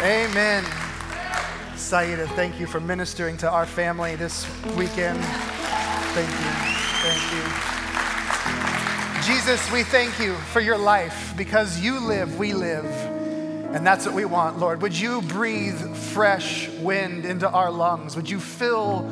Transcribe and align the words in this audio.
Amen. 0.00 0.64
Saida, 1.74 2.28
thank 2.28 2.60
you 2.60 2.68
for 2.68 2.78
ministering 2.78 3.36
to 3.38 3.50
our 3.50 3.66
family 3.66 4.14
this 4.14 4.46
weekend. 4.76 5.18
Thank 6.14 6.30
you. 6.30 6.50
Thank 7.02 7.32
you. 9.26 9.34
Jesus, 9.34 9.72
we 9.72 9.82
thank 9.82 10.20
you 10.20 10.34
for 10.52 10.60
your 10.60 10.78
life 10.78 11.34
because 11.36 11.80
you 11.80 11.98
live, 11.98 12.38
we 12.38 12.54
live. 12.54 12.84
And 13.74 13.84
that's 13.84 14.06
what 14.06 14.14
we 14.14 14.24
want, 14.24 14.60
Lord. 14.60 14.82
Would 14.82 14.96
you 14.96 15.20
breathe 15.22 15.96
fresh 15.96 16.68
wind 16.78 17.24
into 17.24 17.50
our 17.50 17.70
lungs? 17.70 18.14
Would 18.14 18.30
you 18.30 18.38
fill 18.38 19.04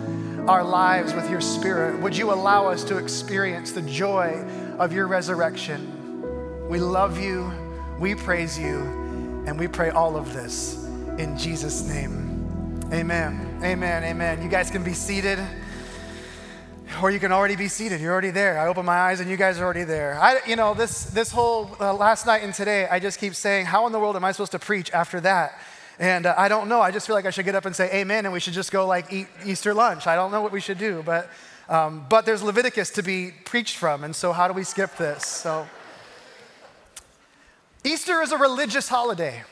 our 0.48 0.62
lives 0.62 1.14
with 1.14 1.29
your 1.29 1.40
spirit? 1.40 2.00
Would 2.00 2.16
you 2.16 2.32
allow 2.32 2.68
us 2.68 2.84
to 2.84 2.98
experience 2.98 3.72
the 3.72 3.82
joy 3.82 4.40
of 4.79 4.93
your 4.93 5.08
resurrection? 5.08 6.68
We 6.68 6.79
love 6.79 7.18
you, 7.18 7.53
we 7.98 8.14
praise 8.14 8.57
you, 8.57 9.05
and 9.46 9.59
we 9.59 9.68
pray 9.68 9.91
all 9.91 10.17
of 10.17 10.35
this 10.35 10.85
in 11.18 11.39
Jesus' 11.39 11.89
name. 11.89 12.81
Amen. 12.93 13.61
Amen. 13.63 14.05
Amen. 14.05 14.43
You 14.43 14.49
guys 14.49 14.71
can 14.71 14.82
be 14.82 14.93
seated. 14.93 15.39
Or 17.03 17.11
you 17.11 17.19
can 17.19 17.32
already 17.32 17.57
be 17.57 17.69
seated. 17.69 18.00
You're 18.00 18.13
already 18.13 18.31
there. 18.31 18.59
I 18.59 18.69
open 18.69 18.85
my 18.86 18.96
eyes 18.96 19.21
and 19.21 19.29
you 19.29 19.36
guys 19.36 19.59
are 19.59 19.64
already 19.64 19.85
there. 19.85 20.19
I, 20.21 20.41
you 20.46 20.57
know, 20.57 20.72
this, 20.72 21.05
this 21.05 21.31
whole 21.31 21.77
uh, 21.81 21.93
last 21.93 22.27
night 22.27 22.43
and 22.43 22.55
today, 22.55 22.86
I 22.89 23.00
just 23.00 23.19
keep 23.19 23.35
saying, 23.35 23.67
how 23.67 23.86
in 23.86 23.93
the 23.93 23.99
world 23.99 24.17
am 24.17 24.25
I 24.25 24.32
supposed 24.32 24.53
to 24.53 24.59
preach 24.59 24.91
after 24.93 25.21
that? 25.21 25.58
And 25.99 26.27
uh, 26.27 26.35
I 26.36 26.49
don't 26.49 26.69
know. 26.69 26.81
I 26.81 26.91
just 26.91 27.07
feel 27.07 27.17
like 27.17 27.27
I 27.27 27.31
should 27.31 27.44
get 27.44 27.55
up 27.55 27.67
and 27.67 27.75
say 27.75 27.91
amen 27.93 28.25
and 28.25 28.33
we 28.33 28.41
should 28.41 28.53
just 28.53 28.71
go 28.72 28.86
like 28.86 29.13
eat 29.13 29.29
Easter 29.44 29.75
lunch. 29.75 30.07
I 30.07 30.14
don't 30.14 30.31
know 30.31 30.43
what 30.43 30.53
we 30.53 30.61
should 30.61 30.79
do, 30.79 31.03
but, 31.05 31.29
um, 31.69 32.06
but 32.08 32.25
there's 32.25 32.42
Leviticus 32.42 32.91
to 32.91 33.03
be 33.03 33.33
preached 33.44 33.77
from. 33.77 34.05
And 34.05 34.14
so, 34.14 34.33
how 34.33 34.48
do 34.48 34.55
we 34.55 34.64
skip 34.64 34.97
this? 34.97 35.27
So, 35.27 35.67
Easter 37.86 38.20
is 38.20 38.33
a 38.33 38.36
religious 38.36 38.89
holiday. 38.89 39.45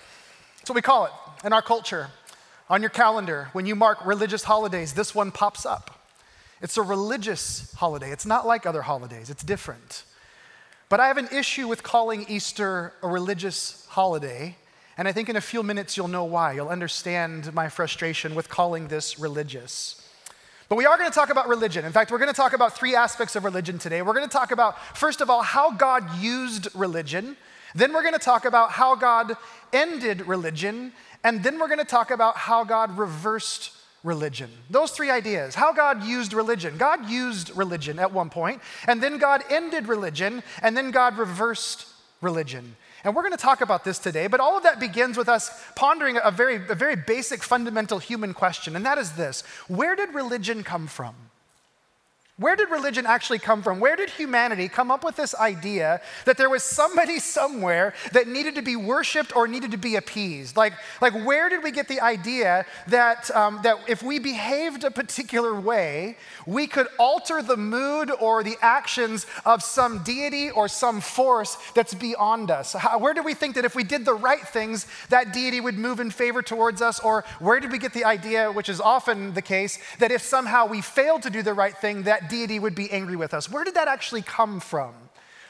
That's 0.56 0.68
what 0.68 0.74
we 0.74 0.82
call 0.82 1.04
it 1.04 1.12
in 1.46 1.52
our 1.52 1.62
culture. 1.62 2.08
On 2.68 2.80
your 2.80 2.90
calendar, 2.90 3.48
when 3.52 3.64
you 3.64 3.76
mark 3.76 4.04
religious 4.04 4.42
holidays, 4.42 4.94
this 4.94 5.14
one 5.14 5.30
pops 5.30 5.64
up. 5.64 6.00
It's 6.60 6.76
a 6.76 6.82
religious 6.82 7.72
holiday. 7.76 8.10
It's 8.10 8.26
not 8.26 8.44
like 8.44 8.66
other 8.66 8.82
holidays, 8.82 9.30
it's 9.30 9.44
different. 9.44 10.02
But 10.88 10.98
I 10.98 11.06
have 11.06 11.16
an 11.16 11.28
issue 11.30 11.68
with 11.68 11.84
calling 11.84 12.26
Easter 12.28 12.92
a 13.02 13.08
religious 13.08 13.86
holiday 13.90 14.56
and 14.96 15.08
I 15.08 15.12
think 15.12 15.28
in 15.28 15.36
a 15.36 15.40
few 15.40 15.62
minutes 15.62 15.96
you'll 15.96 16.08
know 16.08 16.24
why. 16.24 16.52
You'll 16.52 16.68
understand 16.68 17.52
my 17.52 17.68
frustration 17.68 18.34
with 18.34 18.48
calling 18.48 18.88
this 18.88 19.18
religious. 19.18 20.00
But 20.68 20.76
we 20.76 20.86
are 20.86 20.96
going 20.96 21.10
to 21.10 21.14
talk 21.14 21.30
about 21.30 21.48
religion. 21.48 21.84
In 21.84 21.92
fact, 21.92 22.10
we're 22.10 22.18
going 22.18 22.30
to 22.30 22.36
talk 22.36 22.52
about 22.52 22.76
three 22.76 22.94
aspects 22.94 23.36
of 23.36 23.44
religion 23.44 23.78
today. 23.78 24.02
We're 24.02 24.14
going 24.14 24.28
to 24.28 24.32
talk 24.32 24.50
about, 24.50 24.96
first 24.96 25.20
of 25.20 25.28
all, 25.30 25.42
how 25.42 25.72
God 25.72 26.18
used 26.18 26.68
religion. 26.74 27.36
Then 27.74 27.92
we're 27.92 28.02
going 28.02 28.14
to 28.14 28.18
talk 28.18 28.44
about 28.44 28.70
how 28.70 28.94
God 28.94 29.36
ended 29.72 30.26
religion. 30.26 30.92
And 31.22 31.42
then 31.42 31.58
we're 31.58 31.68
going 31.68 31.78
to 31.78 31.84
talk 31.84 32.10
about 32.10 32.36
how 32.36 32.64
God 32.64 32.96
reversed 32.98 33.72
religion. 34.04 34.50
Those 34.70 34.92
three 34.92 35.10
ideas. 35.10 35.54
How 35.54 35.72
God 35.72 36.04
used 36.04 36.32
religion. 36.34 36.76
God 36.76 37.08
used 37.08 37.56
religion 37.56 37.98
at 37.98 38.12
one 38.12 38.30
point, 38.30 38.60
and 38.86 39.02
then 39.02 39.18
God 39.18 39.42
ended 39.50 39.88
religion, 39.88 40.42
and 40.62 40.76
then 40.76 40.90
God 40.90 41.16
reversed 41.16 41.86
religion. 42.20 42.76
And 43.02 43.14
we're 43.14 43.22
going 43.22 43.32
to 43.32 43.38
talk 43.38 43.60
about 43.60 43.84
this 43.84 43.98
today, 43.98 44.28
but 44.28 44.40
all 44.40 44.56
of 44.56 44.62
that 44.62 44.78
begins 44.78 45.16
with 45.16 45.28
us 45.28 45.50
pondering 45.74 46.18
a 46.22 46.30
very, 46.30 46.56
a 46.56 46.74
very 46.74 46.96
basic, 46.96 47.42
fundamental 47.42 47.98
human 47.98 48.34
question, 48.34 48.76
and 48.76 48.86
that 48.86 48.98
is 48.98 49.12
this 49.12 49.42
Where 49.68 49.96
did 49.96 50.14
religion 50.14 50.62
come 50.62 50.86
from? 50.86 51.14
Where 52.36 52.56
did 52.56 52.68
religion 52.68 53.06
actually 53.06 53.38
come 53.38 53.62
from? 53.62 53.78
Where 53.78 53.94
did 53.94 54.10
humanity 54.10 54.68
come 54.68 54.90
up 54.90 55.04
with 55.04 55.14
this 55.14 55.36
idea 55.36 56.00
that 56.24 56.36
there 56.36 56.50
was 56.50 56.64
somebody 56.64 57.18
somewhere 57.20 57.94
that 58.10 58.26
needed 58.26 58.56
to 58.56 58.62
be 58.62 58.74
worshiped 58.74 59.36
or 59.36 59.46
needed 59.46 59.70
to 59.70 59.76
be 59.76 59.94
appeased? 59.94 60.56
Like, 60.56 60.72
like 61.00 61.12
where 61.24 61.48
did 61.48 61.62
we 61.62 61.70
get 61.70 61.86
the 61.86 62.00
idea 62.00 62.66
that, 62.88 63.30
um, 63.36 63.60
that 63.62 63.78
if 63.86 64.02
we 64.02 64.18
behaved 64.18 64.82
a 64.82 64.90
particular 64.90 65.54
way, 65.54 66.16
we 66.44 66.66
could 66.66 66.88
alter 66.98 67.40
the 67.40 67.56
mood 67.56 68.10
or 68.10 68.42
the 68.42 68.56
actions 68.60 69.26
of 69.44 69.62
some 69.62 70.02
deity 70.02 70.50
or 70.50 70.66
some 70.66 71.00
force 71.00 71.56
that's 71.76 71.94
beyond 71.94 72.50
us? 72.50 72.72
How, 72.72 72.98
where 72.98 73.14
did 73.14 73.24
we 73.24 73.34
think 73.34 73.54
that 73.54 73.64
if 73.64 73.76
we 73.76 73.84
did 73.84 74.04
the 74.04 74.14
right 74.14 74.42
things, 74.42 74.88
that 75.08 75.32
deity 75.32 75.60
would 75.60 75.78
move 75.78 76.00
in 76.00 76.10
favor 76.10 76.42
towards 76.42 76.82
us? 76.82 76.98
Or 76.98 77.24
where 77.38 77.60
did 77.60 77.70
we 77.70 77.78
get 77.78 77.92
the 77.92 78.04
idea, 78.04 78.50
which 78.50 78.68
is 78.68 78.80
often 78.80 79.34
the 79.34 79.42
case, 79.42 79.78
that 80.00 80.10
if 80.10 80.22
somehow 80.22 80.66
we 80.66 80.80
failed 80.80 81.22
to 81.22 81.30
do 81.30 81.40
the 81.40 81.54
right 81.54 81.78
thing, 81.78 82.02
that 82.02 82.23
deity 82.28 82.58
would 82.58 82.74
be 82.74 82.90
angry 82.90 83.16
with 83.16 83.34
us. 83.34 83.50
Where 83.50 83.64
did 83.64 83.74
that 83.74 83.88
actually 83.88 84.22
come 84.22 84.60
from? 84.60 84.94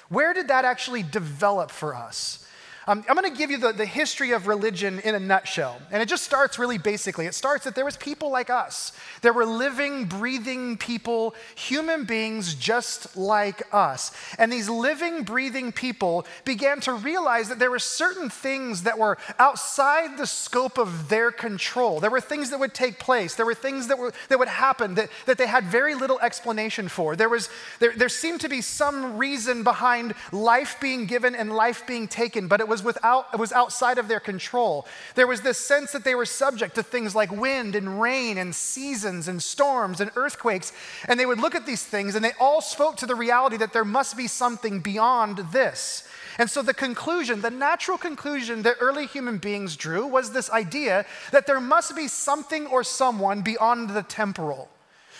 Where 0.08 0.34
did 0.34 0.48
that 0.48 0.64
actually 0.64 1.02
develop 1.02 1.70
for 1.70 1.94
us? 1.94 2.43
Um, 2.86 3.02
I'm 3.08 3.16
going 3.16 3.30
to 3.30 3.36
give 3.36 3.50
you 3.50 3.58
the, 3.58 3.72
the 3.72 3.86
history 3.86 4.32
of 4.32 4.46
religion 4.46 5.00
in 5.00 5.14
a 5.14 5.20
nutshell. 5.20 5.80
And 5.90 6.02
it 6.02 6.08
just 6.08 6.22
starts 6.22 6.58
really 6.58 6.76
basically. 6.76 7.26
It 7.26 7.34
starts 7.34 7.64
that 7.64 7.74
there 7.74 7.84
was 7.84 7.96
people 7.96 8.30
like 8.30 8.50
us. 8.50 8.92
There 9.22 9.32
were 9.32 9.46
living, 9.46 10.04
breathing 10.04 10.76
people, 10.76 11.34
human 11.54 12.04
beings 12.04 12.54
just 12.54 13.16
like 13.16 13.62
us. 13.72 14.12
And 14.38 14.52
these 14.52 14.68
living, 14.68 15.22
breathing 15.22 15.72
people 15.72 16.26
began 16.44 16.80
to 16.80 16.92
realize 16.92 17.48
that 17.48 17.58
there 17.58 17.70
were 17.70 17.78
certain 17.78 18.28
things 18.28 18.82
that 18.82 18.98
were 18.98 19.16
outside 19.38 20.18
the 20.18 20.26
scope 20.26 20.78
of 20.78 21.08
their 21.08 21.30
control. 21.30 22.00
There 22.00 22.10
were 22.10 22.20
things 22.20 22.50
that 22.50 22.60
would 22.60 22.74
take 22.74 22.98
place. 22.98 23.34
There 23.34 23.46
were 23.46 23.54
things 23.54 23.86
that, 23.88 23.98
were, 23.98 24.12
that 24.28 24.38
would 24.38 24.48
happen 24.48 24.94
that, 24.96 25.08
that 25.24 25.38
they 25.38 25.46
had 25.46 25.64
very 25.64 25.94
little 25.94 26.20
explanation 26.20 26.88
for. 26.88 27.16
There, 27.16 27.30
was, 27.30 27.48
there, 27.78 27.92
there 27.96 28.10
seemed 28.10 28.42
to 28.42 28.48
be 28.48 28.60
some 28.60 29.16
reason 29.16 29.62
behind 29.62 30.14
life 30.32 30.76
being 30.80 31.06
given 31.06 31.34
and 31.34 31.50
life 31.50 31.86
being 31.86 32.08
taken, 32.08 32.46
but 32.46 32.60
it 32.60 32.68
was 32.68 32.73
was, 32.74 32.82
without, 32.82 33.38
was 33.38 33.52
outside 33.52 33.98
of 33.98 34.08
their 34.08 34.18
control. 34.18 34.84
There 35.14 35.28
was 35.28 35.42
this 35.42 35.58
sense 35.58 35.92
that 35.92 36.02
they 36.02 36.16
were 36.16 36.26
subject 36.26 36.74
to 36.74 36.82
things 36.82 37.14
like 37.14 37.30
wind 37.30 37.76
and 37.76 38.00
rain 38.00 38.36
and 38.36 38.52
seasons 38.52 39.28
and 39.28 39.40
storms 39.40 40.00
and 40.00 40.10
earthquakes. 40.16 40.72
And 41.06 41.20
they 41.20 41.26
would 41.26 41.38
look 41.38 41.54
at 41.54 41.66
these 41.66 41.84
things 41.84 42.16
and 42.16 42.24
they 42.24 42.32
all 42.40 42.60
spoke 42.60 42.96
to 42.96 43.06
the 43.06 43.14
reality 43.14 43.56
that 43.58 43.72
there 43.72 43.84
must 43.84 44.16
be 44.16 44.26
something 44.26 44.80
beyond 44.80 45.38
this. 45.52 46.02
And 46.36 46.50
so, 46.50 46.62
the 46.62 46.74
conclusion, 46.74 47.42
the 47.42 47.50
natural 47.50 47.96
conclusion 47.96 48.62
that 48.62 48.78
early 48.80 49.06
human 49.06 49.38
beings 49.38 49.76
drew 49.76 50.04
was 50.04 50.32
this 50.32 50.50
idea 50.50 51.06
that 51.30 51.46
there 51.46 51.60
must 51.60 51.94
be 51.94 52.08
something 52.08 52.66
or 52.66 52.82
someone 52.82 53.42
beyond 53.42 53.90
the 53.90 54.02
temporal. 54.02 54.68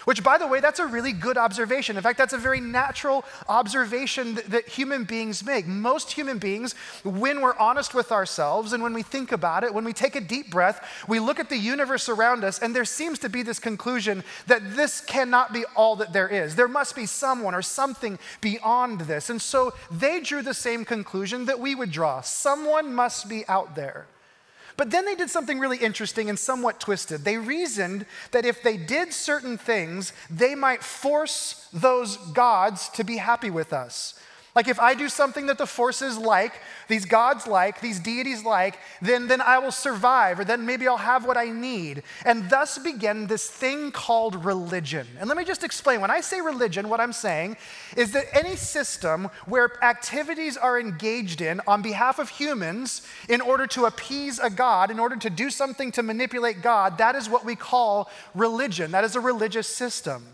Which, 0.04 0.22
by 0.22 0.38
the 0.38 0.46
way, 0.46 0.60
that's 0.60 0.78
a 0.78 0.86
really 0.86 1.12
good 1.12 1.38
observation. 1.38 1.96
In 1.96 2.02
fact, 2.02 2.18
that's 2.18 2.32
a 2.32 2.38
very 2.38 2.60
natural 2.60 3.24
observation 3.48 4.34
that, 4.34 4.50
that, 4.50 4.68
human 4.68 5.04
beings 5.04 5.44
make. 5.44 5.66
Most 5.66 6.12
human 6.12 6.38
beings, 6.38 6.74
when 7.04 7.40
we're 7.40 7.56
honest 7.56 7.94
with 7.94 8.12
ourselves 8.12 8.72
and 8.72 8.82
when 8.82 8.92
we 8.92 9.02
think 9.02 9.32
about 9.32 9.64
it, 9.64 9.72
when 9.72 9.84
we 9.84 9.92
take 9.92 10.16
a 10.16 10.20
deep 10.20 10.50
breath, 10.50 10.86
we 11.08 11.20
look 11.20 11.38
at 11.38 11.48
the 11.48 11.56
universe 11.56 12.08
around 12.08 12.44
us, 12.44 12.58
and 12.58 12.74
there 12.74 12.84
seems 12.84 13.18
to 13.20 13.28
be 13.28 13.42
this 13.42 13.58
conclusion 13.58 14.24
that 14.46 14.76
this 14.76 15.00
cannot 15.00 15.52
be 15.52 15.64
all 15.76 15.96
that 15.96 16.12
there 16.12 16.28
is. 16.28 16.56
There 16.56 16.68
must 16.68 16.96
be 16.96 17.06
someone 17.06 17.54
or 17.54 17.62
something 17.62 18.18
beyond 18.40 19.02
this. 19.02 19.30
And 19.30 19.40
so 19.40 19.74
they 19.90 20.20
drew 20.20 20.42
the 20.42 20.54
same 20.54 20.84
conclusion 20.84 21.46
that 21.46 21.60
we 21.60 21.74
would 21.74 21.90
draw 21.90 22.20
someone 22.20 22.94
must 22.94 23.28
be 23.28 23.46
out 23.48 23.74
there. 23.74 24.06
But 24.76 24.90
then 24.90 25.04
they 25.04 25.14
did 25.14 25.30
something 25.30 25.60
really 25.60 25.78
interesting 25.78 26.28
and 26.28 26.38
somewhat 26.38 26.80
twisted. 26.80 27.24
They 27.24 27.38
reasoned 27.38 28.06
that 28.32 28.44
if 28.44 28.62
they 28.62 28.76
did 28.76 29.12
certain 29.12 29.56
things, 29.56 30.12
they 30.28 30.54
might 30.54 30.82
force 30.82 31.68
those 31.72 32.16
gods 32.16 32.88
to 32.90 33.04
be 33.04 33.18
happy 33.18 33.50
with 33.50 33.72
us. 33.72 34.18
Like 34.54 34.68
if 34.68 34.78
I 34.78 34.94
do 34.94 35.08
something 35.08 35.46
that 35.46 35.58
the 35.58 35.66
forces 35.66 36.16
like, 36.16 36.52
these 36.86 37.04
gods 37.04 37.46
like, 37.46 37.80
these 37.80 37.98
deities 37.98 38.44
like, 38.44 38.78
then, 39.02 39.26
then 39.26 39.40
I 39.40 39.58
will 39.58 39.72
survive, 39.72 40.38
or 40.38 40.44
then 40.44 40.64
maybe 40.64 40.86
I'll 40.86 40.96
have 40.96 41.26
what 41.26 41.36
I 41.36 41.50
need. 41.50 42.04
And 42.24 42.48
thus 42.48 42.78
began 42.78 43.26
this 43.26 43.50
thing 43.50 43.90
called 43.90 44.44
religion. 44.44 45.08
And 45.18 45.28
let 45.28 45.36
me 45.36 45.44
just 45.44 45.64
explain. 45.64 46.00
When 46.00 46.10
I 46.10 46.20
say 46.20 46.40
religion, 46.40 46.88
what 46.88 47.00
I'm 47.00 47.12
saying 47.12 47.56
is 47.96 48.12
that 48.12 48.26
any 48.32 48.54
system 48.54 49.28
where 49.46 49.82
activities 49.82 50.56
are 50.56 50.78
engaged 50.78 51.40
in 51.40 51.60
on 51.66 51.82
behalf 51.82 52.20
of 52.20 52.28
humans 52.28 53.02
in 53.28 53.40
order 53.40 53.66
to 53.68 53.86
appease 53.86 54.38
a 54.38 54.50
god, 54.50 54.92
in 54.92 55.00
order 55.00 55.16
to 55.16 55.30
do 55.30 55.50
something 55.50 55.90
to 55.92 56.02
manipulate 56.02 56.62
God, 56.62 56.98
that 56.98 57.16
is 57.16 57.28
what 57.28 57.44
we 57.44 57.56
call 57.56 58.08
religion. 58.36 58.92
That 58.92 59.02
is 59.02 59.16
a 59.16 59.20
religious 59.20 59.66
system. 59.66 60.33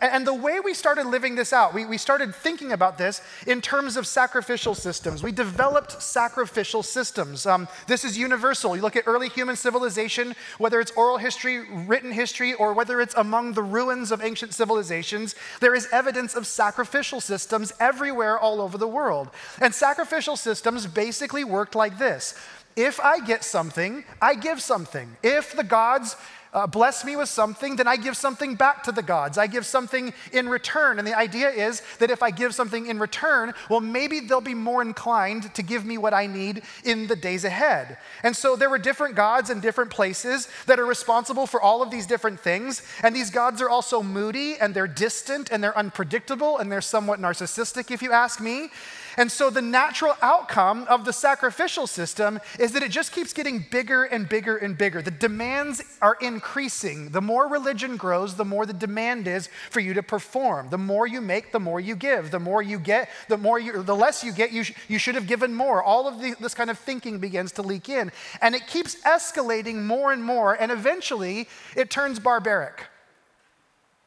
And, 0.00 0.26
the 0.26 0.34
way 0.34 0.60
we 0.60 0.74
started 0.74 1.06
living 1.06 1.34
this 1.34 1.52
out, 1.52 1.74
we, 1.74 1.84
we 1.84 1.98
started 1.98 2.34
thinking 2.34 2.72
about 2.72 2.98
this 2.98 3.22
in 3.46 3.60
terms 3.60 3.96
of 3.96 4.06
sacrificial 4.06 4.74
systems. 4.74 5.22
We 5.22 5.32
developed 5.32 6.00
sacrificial 6.02 6.82
systems. 6.82 7.46
Um, 7.46 7.68
this 7.86 8.04
is 8.04 8.16
universal. 8.16 8.76
You 8.76 8.82
look 8.82 8.96
at 8.96 9.04
early 9.06 9.28
human 9.28 9.56
civilization, 9.56 10.34
whether 10.58 10.78
it's 10.78 10.92
oral 10.92 11.18
history, 11.18 11.60
written 11.86 12.12
history, 12.12 12.54
or 12.54 12.72
whether 12.72 13.00
it's 13.00 13.14
among 13.14 13.54
the 13.54 13.62
ruins 13.62 14.12
of 14.12 14.22
ancient 14.22 14.54
civilizations, 14.54 15.34
there 15.60 15.74
is 15.74 15.88
evidence 15.90 16.34
of 16.34 16.46
sacrificial 16.46 17.20
systems 17.20 17.72
everywhere 17.80 18.38
all 18.38 18.60
over 18.60 18.78
the 18.78 18.86
world. 18.88 19.30
And 19.60 19.74
sacrificial 19.74 20.36
systems 20.36 20.86
basically 20.86 21.44
worked 21.44 21.74
like 21.74 21.98
this 21.98 22.34
if 22.76 23.00
I 23.00 23.20
get 23.20 23.44
something, 23.44 24.04
I 24.22 24.34
give 24.34 24.62
something. 24.62 25.16
If 25.22 25.54
the 25.54 25.64
gods 25.64 26.16
uh, 26.52 26.66
bless 26.66 27.04
me 27.04 27.16
with 27.16 27.28
something, 27.28 27.76
then 27.76 27.86
I 27.86 27.96
give 27.96 28.16
something 28.16 28.54
back 28.56 28.82
to 28.84 28.92
the 28.92 29.02
gods. 29.02 29.38
I 29.38 29.46
give 29.46 29.64
something 29.64 30.12
in 30.32 30.48
return. 30.48 30.98
And 30.98 31.06
the 31.06 31.16
idea 31.16 31.48
is 31.50 31.82
that 31.98 32.10
if 32.10 32.22
I 32.22 32.30
give 32.30 32.54
something 32.54 32.86
in 32.86 32.98
return, 32.98 33.52
well, 33.68 33.80
maybe 33.80 34.20
they'll 34.20 34.40
be 34.40 34.54
more 34.54 34.82
inclined 34.82 35.54
to 35.54 35.62
give 35.62 35.84
me 35.84 35.96
what 35.96 36.12
I 36.12 36.26
need 36.26 36.62
in 36.84 37.06
the 37.06 37.16
days 37.16 37.44
ahead. 37.44 37.98
And 38.22 38.34
so 38.34 38.56
there 38.56 38.70
were 38.70 38.78
different 38.78 39.14
gods 39.14 39.50
in 39.50 39.60
different 39.60 39.90
places 39.90 40.48
that 40.66 40.80
are 40.80 40.86
responsible 40.86 41.46
for 41.46 41.60
all 41.60 41.82
of 41.82 41.90
these 41.90 42.06
different 42.06 42.40
things. 42.40 42.82
And 43.02 43.14
these 43.14 43.30
gods 43.30 43.62
are 43.62 43.70
also 43.70 44.02
moody 44.02 44.56
and 44.60 44.74
they're 44.74 44.88
distant 44.88 45.50
and 45.52 45.62
they're 45.62 45.76
unpredictable 45.76 46.58
and 46.58 46.70
they're 46.70 46.80
somewhat 46.80 47.20
narcissistic, 47.20 47.90
if 47.90 48.02
you 48.02 48.12
ask 48.12 48.40
me. 48.40 48.70
And 49.16 49.30
so 49.30 49.50
the 49.50 49.62
natural 49.62 50.14
outcome 50.22 50.86
of 50.88 51.04
the 51.04 51.12
sacrificial 51.12 51.86
system 51.86 52.40
is 52.58 52.72
that 52.72 52.82
it 52.82 52.90
just 52.90 53.12
keeps 53.12 53.32
getting 53.32 53.66
bigger 53.70 54.04
and 54.04 54.28
bigger 54.28 54.56
and 54.56 54.76
bigger. 54.76 55.02
The 55.02 55.10
demands 55.10 55.82
are 56.00 56.16
increasing. 56.20 57.10
The 57.10 57.20
more 57.20 57.48
religion 57.48 57.96
grows, 57.96 58.36
the 58.36 58.44
more 58.44 58.66
the 58.66 58.72
demand 58.72 59.26
is 59.26 59.48
for 59.70 59.80
you 59.80 59.94
to 59.94 60.02
perform. 60.02 60.70
The 60.70 60.78
more 60.78 61.06
you 61.06 61.20
make, 61.20 61.52
the 61.52 61.60
more 61.60 61.80
you 61.80 61.96
give. 61.96 62.30
The 62.30 62.40
more 62.40 62.62
you 62.62 62.78
get, 62.78 63.08
the 63.28 63.36
more 63.36 63.58
you, 63.58 63.82
the 63.82 63.96
less 63.96 64.22
you 64.22 64.32
get, 64.32 64.52
you, 64.52 64.64
sh- 64.64 64.74
you 64.88 64.98
should 64.98 65.14
have 65.14 65.26
given 65.26 65.54
more. 65.54 65.82
All 65.82 66.06
of 66.06 66.20
the, 66.20 66.34
this 66.40 66.54
kind 66.54 66.70
of 66.70 66.78
thinking 66.78 67.18
begins 67.18 67.52
to 67.52 67.62
leak 67.62 67.88
in. 67.88 68.12
And 68.40 68.54
it 68.54 68.66
keeps 68.66 68.96
escalating 69.02 69.84
more 69.84 70.12
and 70.12 70.22
more. 70.22 70.54
And 70.54 70.70
eventually, 70.70 71.48
it 71.76 71.90
turns 71.90 72.18
barbaric. 72.18 72.80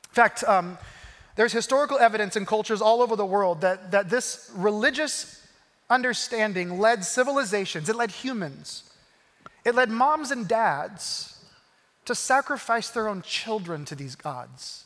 In 0.10 0.16
fact, 0.16 0.44
um, 0.44 0.78
there's 1.36 1.54
historical 1.54 1.98
evidence 1.98 2.36
in 2.36 2.46
cultures 2.46 2.82
all 2.82 3.02
over 3.02 3.16
the 3.16 3.26
world 3.26 3.62
that, 3.62 3.92
that 3.92 4.10
this 4.10 4.52
religious 4.56 5.46
understanding 5.90 6.80
led 6.80 7.04
civilizations, 7.04 7.90
it 7.90 7.96
led 7.96 8.12
humans, 8.12 8.84
it 9.66 9.76
led 9.76 9.90
moms 9.90 10.32
and 10.32 10.48
dads 10.48 11.44
to 12.06 12.14
sacrifice 12.14 12.90
their 12.90 13.08
own 13.08 13.22
children 13.22 13.86
to 13.86 13.96
these 13.96 14.16
gods. 14.16 14.86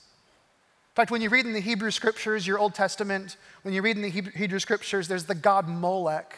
In 0.91 0.95
fact, 0.95 1.11
when 1.11 1.21
you 1.21 1.29
read 1.29 1.45
in 1.45 1.53
the 1.53 1.59
Hebrew 1.59 1.91
scriptures, 1.91 2.47
your 2.47 2.59
Old 2.59 2.73
Testament, 2.73 3.37
when 3.61 3.73
you 3.73 3.81
read 3.81 3.97
in 3.97 4.01
the 4.01 4.09
Hebrew 4.09 4.59
scriptures, 4.59 5.07
there's 5.07 5.25
the 5.25 5.35
god 5.35 5.67
Molech 5.67 6.37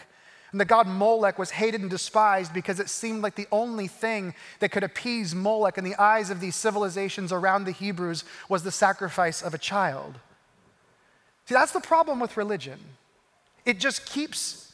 and 0.52 0.60
the 0.60 0.66
god 0.66 0.88
Molech 0.88 1.38
was 1.38 1.52
hated 1.52 1.82
and 1.82 1.90
despised 1.90 2.54
because 2.54 2.80
it 2.80 2.90
seemed 2.90 3.22
like 3.22 3.36
the 3.36 3.48
only 3.52 3.88
thing 3.88 4.34
that 4.60 4.72
could 4.72 4.84
appease 4.84 5.36
Molech 5.36 5.78
in 5.78 5.84
the 5.84 5.96
eyes 5.96 6.30
of 6.30 6.40
these 6.40 6.56
civilizations 6.56 7.32
around 7.32 7.66
the 7.66 7.72
Hebrews 7.72 8.24
was 8.48 8.64
the 8.64 8.72
sacrifice 8.72 9.42
of 9.42 9.54
a 9.54 9.58
child. 9.58 10.16
See, 11.46 11.56
that's 11.56 11.72
the 11.72 11.80
problem 11.80 12.20
with 12.20 12.38
religion. 12.38 12.80
It 13.66 13.80
just 13.80 14.06
keeps 14.06 14.69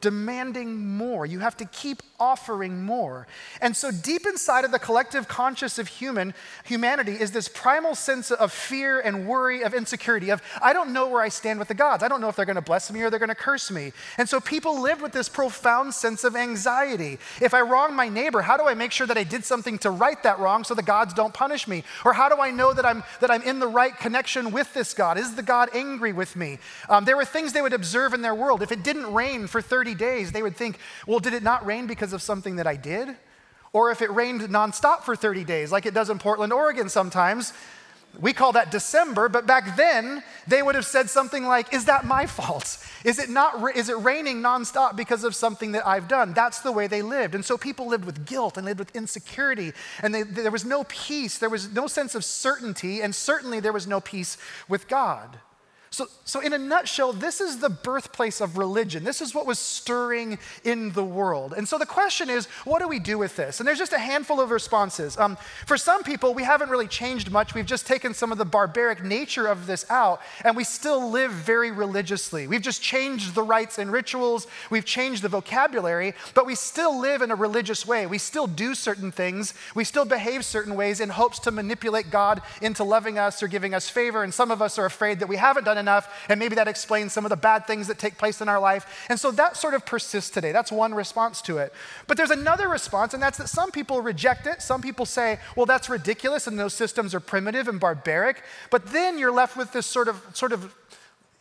demanding 0.00 0.96
more. 0.96 1.24
You 1.26 1.40
have 1.40 1.56
to 1.58 1.64
keep 1.64 2.02
offering 2.18 2.82
more. 2.82 3.26
And 3.60 3.76
so 3.76 3.90
deep 3.90 4.26
inside 4.26 4.64
of 4.64 4.70
the 4.70 4.78
collective 4.78 5.28
conscious 5.28 5.78
of 5.78 5.88
human 5.88 6.34
humanity 6.64 7.12
is 7.12 7.32
this 7.32 7.48
primal 7.48 7.94
sense 7.94 8.30
of 8.30 8.52
fear 8.52 9.00
and 9.00 9.26
worry 9.26 9.62
of 9.62 9.74
insecurity 9.74 10.30
of 10.30 10.42
I 10.62 10.72
don't 10.72 10.92
know 10.92 11.08
where 11.08 11.22
I 11.22 11.28
stand 11.28 11.58
with 11.58 11.68
the 11.68 11.74
gods. 11.74 12.02
I 12.02 12.08
don't 12.08 12.20
know 12.20 12.28
if 12.28 12.36
they're 12.36 12.44
going 12.44 12.56
to 12.56 12.62
bless 12.62 12.90
me 12.90 13.02
or 13.02 13.10
they're 13.10 13.18
going 13.18 13.28
to 13.28 13.34
curse 13.34 13.70
me. 13.70 13.92
And 14.18 14.28
so 14.28 14.40
people 14.40 14.80
live 14.80 15.00
with 15.00 15.12
this 15.12 15.28
profound 15.28 15.94
sense 15.94 16.24
of 16.24 16.36
anxiety. 16.36 17.18
If 17.40 17.54
I 17.54 17.60
wrong 17.62 17.94
my 17.94 18.08
neighbor, 18.08 18.42
how 18.42 18.56
do 18.56 18.64
I 18.64 18.74
make 18.74 18.92
sure 18.92 19.06
that 19.06 19.18
I 19.18 19.24
did 19.24 19.44
something 19.44 19.78
to 19.78 19.90
right 19.90 20.22
that 20.22 20.38
wrong 20.38 20.64
so 20.64 20.74
the 20.74 20.82
gods 20.82 21.14
don't 21.14 21.34
punish 21.34 21.66
me? 21.66 21.84
Or 22.04 22.12
how 22.12 22.28
do 22.28 22.40
I 22.40 22.50
know 22.50 22.72
that 22.72 22.84
I'm 22.84 23.02
that 23.20 23.30
I'm 23.30 23.42
in 23.42 23.60
the 23.60 23.68
right 23.68 23.96
connection 23.96 24.52
with 24.52 24.72
this 24.74 24.94
God? 24.94 25.18
Is 25.18 25.34
the 25.34 25.42
God 25.42 25.70
angry 25.74 26.12
with 26.12 26.36
me? 26.36 26.58
Um, 26.88 27.04
there 27.04 27.16
were 27.16 27.24
things 27.24 27.52
they 27.52 27.62
would 27.62 27.72
observe 27.72 28.14
in 28.14 28.22
their 28.22 28.34
world. 28.34 28.62
If 28.62 28.72
it 28.72 28.82
didn't 28.82 29.12
rain 29.12 29.46
for 29.46 29.60
30 29.60 29.85
days, 29.94 30.32
they 30.32 30.42
would 30.42 30.56
think, 30.56 30.78
well, 31.06 31.18
did 31.18 31.34
it 31.34 31.42
not 31.42 31.64
rain 31.66 31.86
because 31.86 32.12
of 32.12 32.22
something 32.22 32.56
that 32.56 32.66
I 32.66 32.76
did? 32.76 33.16
Or 33.72 33.90
if 33.90 34.00
it 34.00 34.10
rained 34.10 34.40
nonstop 34.42 35.02
for 35.02 35.14
30 35.14 35.44
days, 35.44 35.70
like 35.70 35.86
it 35.86 35.94
does 35.94 36.10
in 36.10 36.18
Portland, 36.18 36.52
Oregon 36.52 36.88
sometimes, 36.88 37.52
we 38.20 38.32
call 38.32 38.52
that 38.52 38.70
December, 38.70 39.28
but 39.28 39.46
back 39.46 39.76
then 39.76 40.22
they 40.46 40.62
would 40.62 40.74
have 40.74 40.86
said 40.86 41.10
something 41.10 41.44
like, 41.44 41.72
Is 41.74 41.84
that 41.86 42.06
my 42.06 42.26
fault? 42.26 42.78
Is 43.04 43.18
it, 43.18 43.28
not, 43.28 43.76
is 43.76 43.88
it 43.88 43.98
raining 43.98 44.42
nonstop 44.42 44.96
because 44.96 45.22
of 45.24 45.34
something 45.34 45.72
that 45.72 45.86
I've 45.86 46.08
done? 46.08 46.32
That's 46.32 46.60
the 46.60 46.72
way 46.72 46.86
they 46.86 47.02
lived. 47.02 47.34
And 47.34 47.44
so 47.44 47.56
people 47.56 47.86
lived 47.86 48.04
with 48.04 48.26
guilt 48.26 48.56
and 48.56 48.64
lived 48.64 48.78
with 48.78 48.94
insecurity, 48.96 49.72
and 50.02 50.14
they, 50.14 50.22
there 50.22 50.50
was 50.50 50.64
no 50.64 50.84
peace, 50.84 51.38
there 51.38 51.50
was 51.50 51.72
no 51.72 51.86
sense 51.86 52.14
of 52.14 52.24
certainty, 52.24 53.02
and 53.02 53.14
certainly 53.14 53.60
there 53.60 53.72
was 53.72 53.86
no 53.86 54.00
peace 54.00 54.38
with 54.68 54.88
God. 54.88 55.38
So, 55.96 56.08
so, 56.26 56.40
in 56.40 56.52
a 56.52 56.58
nutshell, 56.58 57.14
this 57.14 57.40
is 57.40 57.58
the 57.58 57.70
birthplace 57.70 58.42
of 58.42 58.58
religion. 58.58 59.02
This 59.02 59.22
is 59.22 59.34
what 59.34 59.46
was 59.46 59.58
stirring 59.58 60.38
in 60.62 60.92
the 60.92 61.02
world. 61.02 61.54
And 61.56 61.66
so 61.66 61.78
the 61.78 61.86
question 61.86 62.28
is, 62.28 62.48
what 62.66 62.82
do 62.82 62.88
we 62.88 62.98
do 62.98 63.16
with 63.16 63.34
this? 63.36 63.60
And 63.60 63.66
there's 63.66 63.78
just 63.78 63.94
a 63.94 63.98
handful 63.98 64.38
of 64.38 64.50
responses. 64.50 65.16
Um, 65.16 65.38
for 65.64 65.78
some 65.78 66.02
people, 66.02 66.34
we 66.34 66.42
haven't 66.42 66.68
really 66.68 66.86
changed 66.86 67.30
much. 67.30 67.54
We've 67.54 67.64
just 67.64 67.86
taken 67.86 68.12
some 68.12 68.30
of 68.30 68.36
the 68.36 68.44
barbaric 68.44 69.02
nature 69.02 69.46
of 69.46 69.66
this 69.66 69.90
out, 69.90 70.20
and 70.44 70.54
we 70.54 70.64
still 70.64 71.10
live 71.10 71.30
very 71.30 71.70
religiously. 71.70 72.46
We've 72.46 72.60
just 72.60 72.82
changed 72.82 73.34
the 73.34 73.42
rites 73.42 73.78
and 73.78 73.90
rituals, 73.90 74.46
we've 74.68 74.84
changed 74.84 75.22
the 75.22 75.30
vocabulary, 75.30 76.12
but 76.34 76.44
we 76.44 76.56
still 76.56 77.00
live 77.00 77.22
in 77.22 77.30
a 77.30 77.34
religious 77.34 77.86
way. 77.86 78.06
We 78.06 78.18
still 78.18 78.46
do 78.46 78.74
certain 78.74 79.12
things, 79.12 79.54
we 79.74 79.84
still 79.84 80.04
behave 80.04 80.44
certain 80.44 80.74
ways 80.74 81.00
in 81.00 81.08
hopes 81.08 81.38
to 81.38 81.50
manipulate 81.50 82.10
God 82.10 82.42
into 82.60 82.84
loving 82.84 83.16
us 83.16 83.42
or 83.42 83.48
giving 83.48 83.72
us 83.72 83.88
favor. 83.88 84.22
And 84.22 84.34
some 84.34 84.50
of 84.50 84.60
us 84.60 84.78
are 84.78 84.84
afraid 84.84 85.20
that 85.20 85.28
we 85.28 85.36
haven't 85.36 85.64
done 85.64 85.85
enough, 85.86 86.26
and 86.28 86.40
maybe 86.40 86.56
that 86.56 86.66
explains 86.66 87.12
some 87.12 87.24
of 87.24 87.30
the 87.30 87.36
bad 87.36 87.66
things 87.66 87.86
that 87.86 87.98
take 87.98 88.18
place 88.18 88.40
in 88.40 88.48
our 88.48 88.58
life. 88.58 89.06
And 89.08 89.20
so 89.20 89.30
that 89.32 89.56
sort 89.56 89.74
of 89.74 89.86
persists 89.86 90.30
today. 90.30 90.50
That's 90.50 90.72
one 90.72 90.94
response 90.94 91.40
to 91.42 91.58
it. 91.58 91.72
But 92.08 92.16
there's 92.16 92.30
another 92.30 92.68
response, 92.68 93.14
and 93.14 93.22
that's 93.22 93.38
that 93.38 93.48
some 93.48 93.70
people 93.70 94.00
reject 94.00 94.46
it. 94.48 94.60
Some 94.60 94.82
people 94.82 95.06
say, 95.06 95.38
well, 95.54 95.66
that's 95.66 95.88
ridiculous, 95.88 96.48
and 96.48 96.58
those 96.58 96.74
systems 96.74 97.14
are 97.14 97.20
primitive 97.20 97.68
and 97.68 97.78
barbaric. 97.78 98.42
But 98.70 98.86
then 98.86 99.18
you're 99.18 99.32
left 99.32 99.56
with 99.56 99.72
this 99.72 99.86
sort 99.86 100.08
of, 100.08 100.20
sort 100.32 100.52
of 100.52 100.74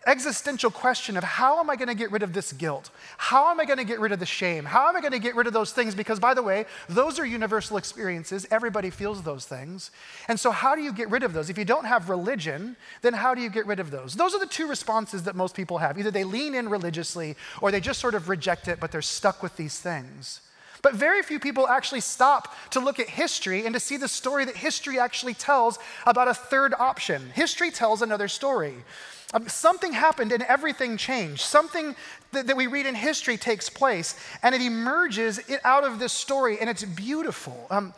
existential 0.07 0.69
question 0.69 1.17
of 1.17 1.23
how 1.23 1.59
am 1.59 1.69
I 1.69 1.75
going 1.75 1.87
to 1.87 1.95
get 1.95 2.11
rid 2.11 2.23
of 2.23 2.33
this 2.33 2.53
guilt? 2.53 2.91
How 3.17 3.49
am 3.49 3.59
I 3.59 3.65
going 3.65 3.77
to 3.77 3.83
get 3.83 3.99
rid 3.99 4.11
of 4.11 4.19
the 4.19 4.25
shame? 4.25 4.65
How 4.65 4.87
am 4.87 4.95
I 4.95 5.01
going 5.01 5.13
to 5.13 5.19
get 5.19 5.35
rid 5.35 5.47
of 5.47 5.53
those 5.53 5.71
things? 5.71 5.95
Because, 5.95 6.19
by 6.19 6.33
the 6.33 6.43
way, 6.43 6.65
those 6.87 7.17
are 7.19 7.25
universal 7.25 7.77
experiences. 7.77 8.45
Everybody 8.51 8.89
feels 8.89 9.23
those 9.23 9.45
things. 9.45 9.91
And 10.27 10.39
so, 10.39 10.51
how 10.51 10.75
do 10.75 10.81
you 10.81 10.93
get 10.93 11.09
rid 11.09 11.23
of 11.23 11.33
those? 11.33 11.49
If 11.49 11.57
you 11.57 11.65
don't 11.65 11.85
have 11.85 12.09
religion, 12.09 12.75
then 13.01 13.13
how 13.13 13.33
do 13.33 13.41
you 13.41 13.49
get 13.49 13.65
rid 13.65 13.79
of 13.79 13.91
those? 13.91 14.13
Those 14.13 14.33
are 14.35 14.39
the 14.39 14.45
two 14.45 14.67
responses 14.67 15.23
that 15.23 15.35
most 15.35 15.55
people 15.55 15.79
have. 15.79 15.97
Either 15.97 16.11
they 16.11 16.23
lean 16.23 16.55
in 16.55 16.69
religiously 16.69 17.35
or 17.61 17.71
they 17.71 17.79
just 17.79 17.99
sort 17.99 18.15
of 18.15 18.29
reject 18.29 18.67
it, 18.67 18.79
but 18.79 18.91
they're 18.91 19.01
stuck 19.01 19.41
with 19.41 19.55
these 19.57 19.79
things. 19.79 20.41
But 20.85 20.93
very 20.93 21.23
few 21.23 21.39
people 21.39 21.67
actually 21.67 22.01
stop 22.01 22.53
to 22.69 22.79
look 22.79 22.99
at 22.99 23.09
history 23.09 23.65
and 23.65 23.73
to 23.73 23.79
see 23.79 23.97
the 23.97 24.07
story 24.07 24.45
that 24.45 24.55
history 24.55 24.99
actually 24.99 25.33
tells 25.33 25.79
about 26.05 26.27
a 26.27 26.33
third 26.35 26.75
option. 26.77 27.31
History 27.33 27.71
tells 27.71 28.03
another 28.03 28.27
story. 28.27 28.75
Um, 29.33 29.49
something 29.49 29.93
happened 29.93 30.31
and 30.31 30.43
everything 30.43 30.95
changed. 30.97 31.41
Something 31.41 31.95
that, 32.33 32.45
that, 32.45 32.55
we 32.55 32.67
read 32.67 32.85
in 32.85 32.93
history 32.93 33.35
takes 33.35 33.67
place 33.67 34.15
and 34.43 34.53
it 34.53 34.61
emerges 34.61 35.39
it, 35.49 35.59
out 35.63 35.85
of 35.85 35.97
this 35.97 36.13
story 36.13 36.59
and 36.59 36.69
it's 36.69 36.83
beautiful. 36.83 37.65
Um, 37.71 37.91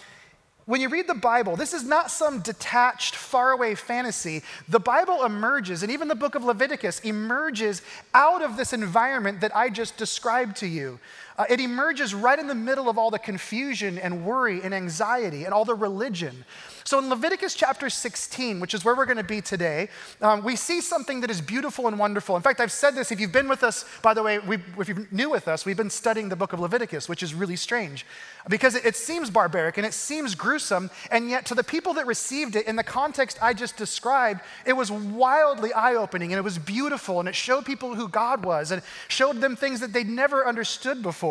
when 0.68 0.82
you 0.82 0.90
read 0.90 1.08
the 1.08 1.16
Bible, 1.16 1.56
this 1.56 1.74
is 1.74 1.86
not 1.86 2.12
some 2.12 2.42
detached, 2.42 3.16
faraway 3.16 3.74
fantasy. 3.74 4.44
The 4.68 4.82
Bible 4.82 5.24
emerges, 5.24 5.82
and 5.82 5.90
even 5.90 6.10
the 6.10 6.16
book 6.16 6.36
of 6.36 6.44
Leviticus 6.44 7.00
emerges 7.00 7.82
out 8.14 8.42
of 8.42 8.58
this 8.58 8.74
environment 8.74 9.40
that 9.40 9.56
I 9.56 9.70
just 9.70 9.96
described 9.96 10.58
to 10.58 10.68
you. 10.68 11.00
Uh, 11.38 11.46
it 11.50 11.60
emerges 11.60 12.16
right 12.16 12.40
in 12.40 12.48
the 12.48 12.56
middle 12.56 12.90
of 12.90 12.98
all 12.98 13.12
the 13.12 13.20
confusion 13.20 14.00
and 14.00 14.26
worry 14.26 14.62
and 14.64 14.74
anxiety 14.74 15.44
and 15.44 15.54
all 15.54 15.66
the 15.66 15.76
religion. 15.76 16.44
So 16.84 17.00
in 17.00 17.10
Leviticus 17.10 17.54
chapter 17.54 17.90
16, 17.90 18.62
which 18.62 18.74
is 18.74 18.86
where 18.86 18.96
we're 18.96 19.06
going 19.06 19.18
to 19.18 19.24
be 19.24 19.42
today, 19.42 19.90
um, 20.22 20.42
we 20.42 20.56
see 20.56 20.80
something 20.80 21.20
that 21.20 21.30
is 21.30 21.42
beautiful 21.42 21.86
and 21.88 22.00
wonderful. 22.00 22.38
In 22.38 22.42
fact, 22.42 22.62
I've 22.62 22.72
said 22.72 22.96
this, 22.96 23.12
if 23.12 23.20
you've 23.20 23.34
been 23.34 23.50
with 23.50 23.62
us, 23.62 23.84
by 24.02 24.14
the 24.14 24.24
way, 24.24 24.40
we, 24.40 24.58
if 24.80 24.88
you're 24.88 25.06
new 25.12 25.30
with 25.30 25.50
us, 25.50 25.66
we've 25.66 25.76
been 25.76 25.90
studying 25.90 26.30
the 26.30 26.38
book 26.38 26.54
of 26.54 26.62
Leviticus, 26.62 27.10
which 27.10 27.22
is 27.22 27.34
really 27.34 27.58
strange 27.58 28.06
because 28.48 28.74
it, 28.74 28.86
it 28.86 28.96
seems 28.96 29.30
barbaric 29.30 29.78
and 29.78 29.86
it 29.86 29.94
seems 29.94 30.34
gruesome, 30.34 30.90
and 31.12 31.30
yet 31.30 31.46
to 31.48 31.56
the 31.56 31.64
people 31.64 31.94
that 31.96 32.08
received 32.08 32.56
it 32.56 32.66
in 32.68 32.78
the 32.78 32.84
context 32.84 33.38
I 33.42 33.54
just 33.54 33.76
described, 33.76 34.40
it 34.66 34.72
was 34.72 34.90
wildly 34.90 35.74
eye 35.74 35.96
opening 35.96 36.32
and 36.32 36.40
it 36.40 36.44
was 36.44 36.58
beautiful 36.58 37.20
and 37.20 37.28
it 37.28 37.36
showed 37.36 37.66
people 37.66 37.96
who 37.96 38.08
God 38.08 38.46
was 38.46 38.72
and 38.72 38.82
showed 39.10 39.42
them 39.42 39.58
things 39.58 39.82
that 39.82 39.92
they'd 39.92 40.08
never 40.08 40.48
understood 40.48 41.04
before. 41.04 41.27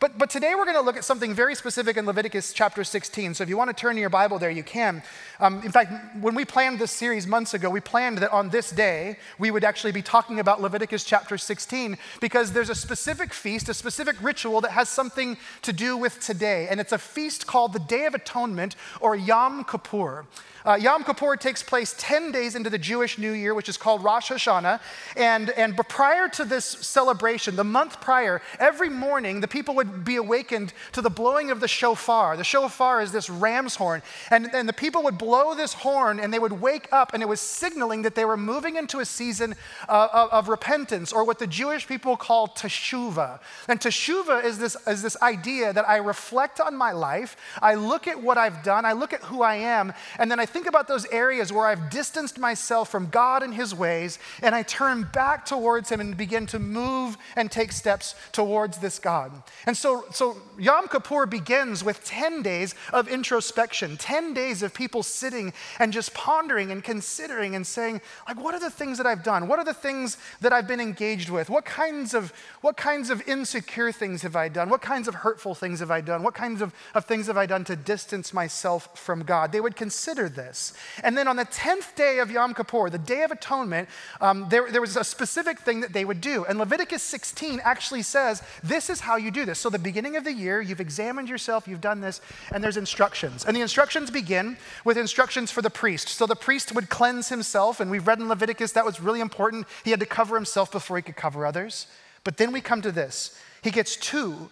But, 0.00 0.18
but 0.18 0.30
today 0.30 0.54
we're 0.54 0.64
going 0.64 0.76
to 0.76 0.82
look 0.82 0.96
at 0.96 1.04
something 1.04 1.34
very 1.34 1.54
specific 1.54 1.96
in 1.96 2.06
Leviticus 2.06 2.52
chapter 2.52 2.84
16. 2.84 3.34
So 3.34 3.42
if 3.42 3.48
you 3.48 3.56
want 3.56 3.68
to 3.68 3.80
turn 3.80 3.96
your 3.96 4.10
Bible 4.10 4.38
there, 4.38 4.50
you 4.50 4.62
can. 4.62 5.02
Um, 5.38 5.62
in 5.62 5.72
fact, 5.72 6.16
when 6.20 6.34
we 6.34 6.44
planned 6.44 6.78
this 6.78 6.90
series 6.90 7.26
months 7.26 7.54
ago, 7.54 7.70
we 7.70 7.80
planned 7.80 8.18
that 8.18 8.32
on 8.32 8.50
this 8.50 8.70
day 8.70 9.16
we 9.38 9.50
would 9.50 9.64
actually 9.64 9.92
be 9.92 10.02
talking 10.02 10.40
about 10.40 10.60
Leviticus 10.60 11.04
chapter 11.04 11.38
16 11.38 11.98
because 12.20 12.52
there's 12.52 12.70
a 12.70 12.74
specific 12.74 13.32
feast, 13.32 13.68
a 13.68 13.74
specific 13.74 14.16
ritual 14.22 14.60
that 14.60 14.72
has 14.72 14.88
something 14.88 15.36
to 15.62 15.72
do 15.72 15.96
with 15.96 16.20
today. 16.20 16.66
And 16.70 16.80
it's 16.80 16.92
a 16.92 16.98
feast 16.98 17.46
called 17.46 17.72
the 17.72 17.78
Day 17.78 18.06
of 18.06 18.14
Atonement 18.14 18.50
Atonement, 18.50 18.76
or 19.00 19.16
Yom 19.16 19.64
Kippur. 19.64 20.26
Uh, 20.64 20.74
Yom 20.74 21.04
Kippur 21.04 21.36
takes 21.36 21.62
place 21.62 21.94
10 21.98 22.32
days 22.32 22.54
into 22.54 22.68
the 22.68 22.78
Jewish 22.78 23.16
New 23.16 23.32
Year, 23.32 23.54
which 23.54 23.68
is 23.68 23.78
called 23.78 24.04
Rosh 24.04 24.30
Hashanah. 24.30 24.80
And, 25.16 25.50
and 25.50 25.76
prior 25.88 26.28
to 26.28 26.44
this 26.44 26.64
celebration, 26.64 27.56
the 27.56 27.64
month 27.64 28.00
prior, 28.00 28.42
every 28.58 28.90
morning 28.90 29.29
the 29.38 29.46
people 29.46 29.76
would 29.76 30.04
be 30.04 30.16
awakened 30.16 30.72
to 30.92 31.00
the 31.00 31.10
blowing 31.10 31.52
of 31.52 31.60
the 31.60 31.68
shofar. 31.68 32.36
The 32.36 32.42
shofar 32.42 33.00
is 33.00 33.12
this 33.12 33.30
ram's 33.30 33.76
horn. 33.76 34.02
And, 34.30 34.52
and 34.52 34.68
the 34.68 34.72
people 34.72 35.04
would 35.04 35.18
blow 35.18 35.54
this 35.54 35.74
horn 35.74 36.18
and 36.18 36.34
they 36.34 36.40
would 36.40 36.60
wake 36.60 36.88
up, 36.90 37.14
and 37.14 37.22
it 37.22 37.26
was 37.26 37.40
signaling 37.40 38.02
that 38.02 38.14
they 38.14 38.24
were 38.24 38.36
moving 38.36 38.76
into 38.76 38.98
a 38.98 39.04
season 39.04 39.54
uh, 39.88 40.08
of, 40.12 40.30
of, 40.30 40.48
repentance, 40.48 41.12
or 41.12 41.24
what 41.24 41.38
the 41.38 41.46
Jewish 41.46 41.86
people 41.86 42.16
call 42.16 42.48
teshuvah. 42.48 43.38
And 43.68 43.78
teshuvah 43.78 44.42
is 44.44 44.58
this, 44.58 44.76
is 44.86 45.02
this 45.02 45.20
idea 45.22 45.72
that 45.72 45.88
I 45.88 45.96
reflect 45.98 46.60
on 46.60 46.74
my 46.74 46.92
life, 46.92 47.36
I 47.60 47.74
look 47.74 48.08
at 48.08 48.20
what 48.20 48.38
I've 48.38 48.62
done, 48.62 48.84
I 48.84 48.92
look 48.92 49.12
at 49.12 49.22
who 49.24 49.42
I 49.42 49.56
am, 49.56 49.92
and 50.18 50.30
then 50.30 50.40
I 50.40 50.46
think 50.46 50.66
about 50.66 50.88
those 50.88 51.06
areas 51.06 51.52
where 51.52 51.66
I've 51.66 51.90
distanced 51.90 52.38
myself 52.38 52.88
from 52.88 53.08
God 53.10 53.42
and 53.42 53.52
His 53.52 53.74
ways, 53.74 54.18
and 54.42 54.54
I 54.54 54.62
turn 54.62 55.08
back 55.12 55.44
towards 55.44 55.90
Him 55.90 56.00
and 56.00 56.16
begin 56.16 56.46
to 56.46 56.58
move 56.58 57.16
and 57.36 57.50
take 57.50 57.72
steps 57.72 58.14
towards 58.32 58.78
this 58.78 58.98
God. 58.98 59.19
And 59.66 59.76
so, 59.76 60.04
so 60.12 60.36
Yom 60.58 60.88
Kippur 60.88 61.26
begins 61.26 61.84
with 61.84 62.04
10 62.04 62.42
days 62.42 62.74
of 62.92 63.08
introspection, 63.08 63.96
10 63.96 64.34
days 64.34 64.62
of 64.62 64.74
people 64.74 65.02
sitting 65.02 65.52
and 65.78 65.92
just 65.92 66.14
pondering 66.14 66.70
and 66.70 66.82
considering 66.82 67.54
and 67.54 67.66
saying, 67.66 68.00
like, 68.28 68.40
what 68.40 68.54
are 68.54 68.60
the 68.60 68.70
things 68.70 68.98
that 68.98 69.06
I've 69.06 69.22
done? 69.22 69.48
What 69.48 69.58
are 69.58 69.64
the 69.64 69.74
things 69.74 70.16
that 70.40 70.52
I've 70.52 70.68
been 70.68 70.80
engaged 70.80 71.30
with? 71.30 71.50
What 71.50 71.64
kinds 71.64 72.14
of, 72.14 72.32
what 72.60 72.76
kinds 72.76 73.10
of 73.10 73.26
insecure 73.28 73.92
things 73.92 74.22
have 74.22 74.36
I 74.36 74.48
done? 74.48 74.68
What 74.68 74.82
kinds 74.82 75.08
of 75.08 75.16
hurtful 75.16 75.54
things 75.54 75.80
have 75.80 75.90
I 75.90 76.00
done? 76.00 76.22
What 76.22 76.34
kinds 76.34 76.62
of, 76.62 76.74
of 76.94 77.04
things 77.04 77.26
have 77.26 77.36
I 77.36 77.46
done 77.46 77.64
to 77.64 77.76
distance 77.76 78.32
myself 78.32 78.98
from 78.98 79.22
God? 79.22 79.52
They 79.52 79.60
would 79.60 79.76
consider 79.76 80.28
this. 80.28 80.72
And 81.02 81.16
then 81.16 81.28
on 81.28 81.36
the 81.36 81.44
10th 81.44 81.94
day 81.94 82.18
of 82.18 82.30
Yom 82.30 82.54
Kippur, 82.54 82.90
the 82.90 82.98
Day 82.98 83.22
of 83.22 83.30
Atonement, 83.30 83.88
um, 84.20 84.46
there, 84.48 84.70
there 84.70 84.80
was 84.80 84.96
a 84.96 85.04
specific 85.04 85.60
thing 85.60 85.80
that 85.80 85.92
they 85.92 86.04
would 86.04 86.20
do. 86.20 86.44
And 86.44 86.58
Leviticus 86.58 87.02
16 87.02 87.60
actually 87.64 88.02
says, 88.02 88.42
this 88.62 88.90
is 88.90 89.00
how 89.00 89.09
you 89.16 89.30
do 89.30 89.44
this. 89.44 89.58
So, 89.58 89.70
the 89.70 89.78
beginning 89.78 90.16
of 90.16 90.24
the 90.24 90.32
year, 90.32 90.60
you've 90.60 90.80
examined 90.80 91.28
yourself, 91.28 91.66
you've 91.66 91.80
done 91.80 92.00
this, 92.00 92.20
and 92.52 92.62
there's 92.62 92.76
instructions. 92.76 93.44
And 93.44 93.56
the 93.56 93.60
instructions 93.60 94.10
begin 94.10 94.56
with 94.84 94.96
instructions 94.96 95.50
for 95.50 95.62
the 95.62 95.70
priest. 95.70 96.08
So, 96.08 96.26
the 96.26 96.36
priest 96.36 96.74
would 96.74 96.88
cleanse 96.88 97.28
himself, 97.28 97.80
and 97.80 97.90
we've 97.90 98.06
read 98.06 98.18
in 98.18 98.28
Leviticus 98.28 98.72
that 98.72 98.84
was 98.84 99.00
really 99.00 99.20
important. 99.20 99.66
He 99.84 99.90
had 99.90 100.00
to 100.00 100.06
cover 100.06 100.34
himself 100.34 100.72
before 100.72 100.96
he 100.96 101.02
could 101.02 101.16
cover 101.16 101.46
others. 101.46 101.86
But 102.24 102.36
then 102.36 102.52
we 102.52 102.60
come 102.60 102.82
to 102.82 102.92
this. 102.92 103.38
He 103.62 103.70
gets 103.70 103.96
two 103.96 104.50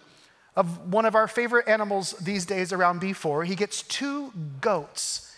of 0.55 0.91
one 0.91 1.05
of 1.05 1.15
our 1.15 1.27
favorite 1.27 1.67
animals 1.67 2.11
these 2.13 2.45
days 2.45 2.73
around 2.73 3.01
B4. 3.01 3.45
He 3.45 3.55
gets 3.55 3.83
two 3.83 4.33
goats 4.61 5.29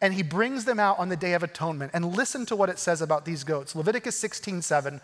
and 0.00 0.12
he 0.12 0.22
brings 0.22 0.64
them 0.64 0.78
out 0.78 0.98
on 0.98 1.08
the 1.08 1.16
Day 1.16 1.32
of 1.32 1.42
Atonement. 1.42 1.92
And 1.94 2.16
listen 2.16 2.44
to 2.46 2.56
what 2.56 2.68
it 2.68 2.78
says 2.78 3.00
about 3.00 3.24
these 3.24 3.44
goats. 3.44 3.74
Leviticus 3.74 4.18
16 4.18 4.62
7 4.62 5.00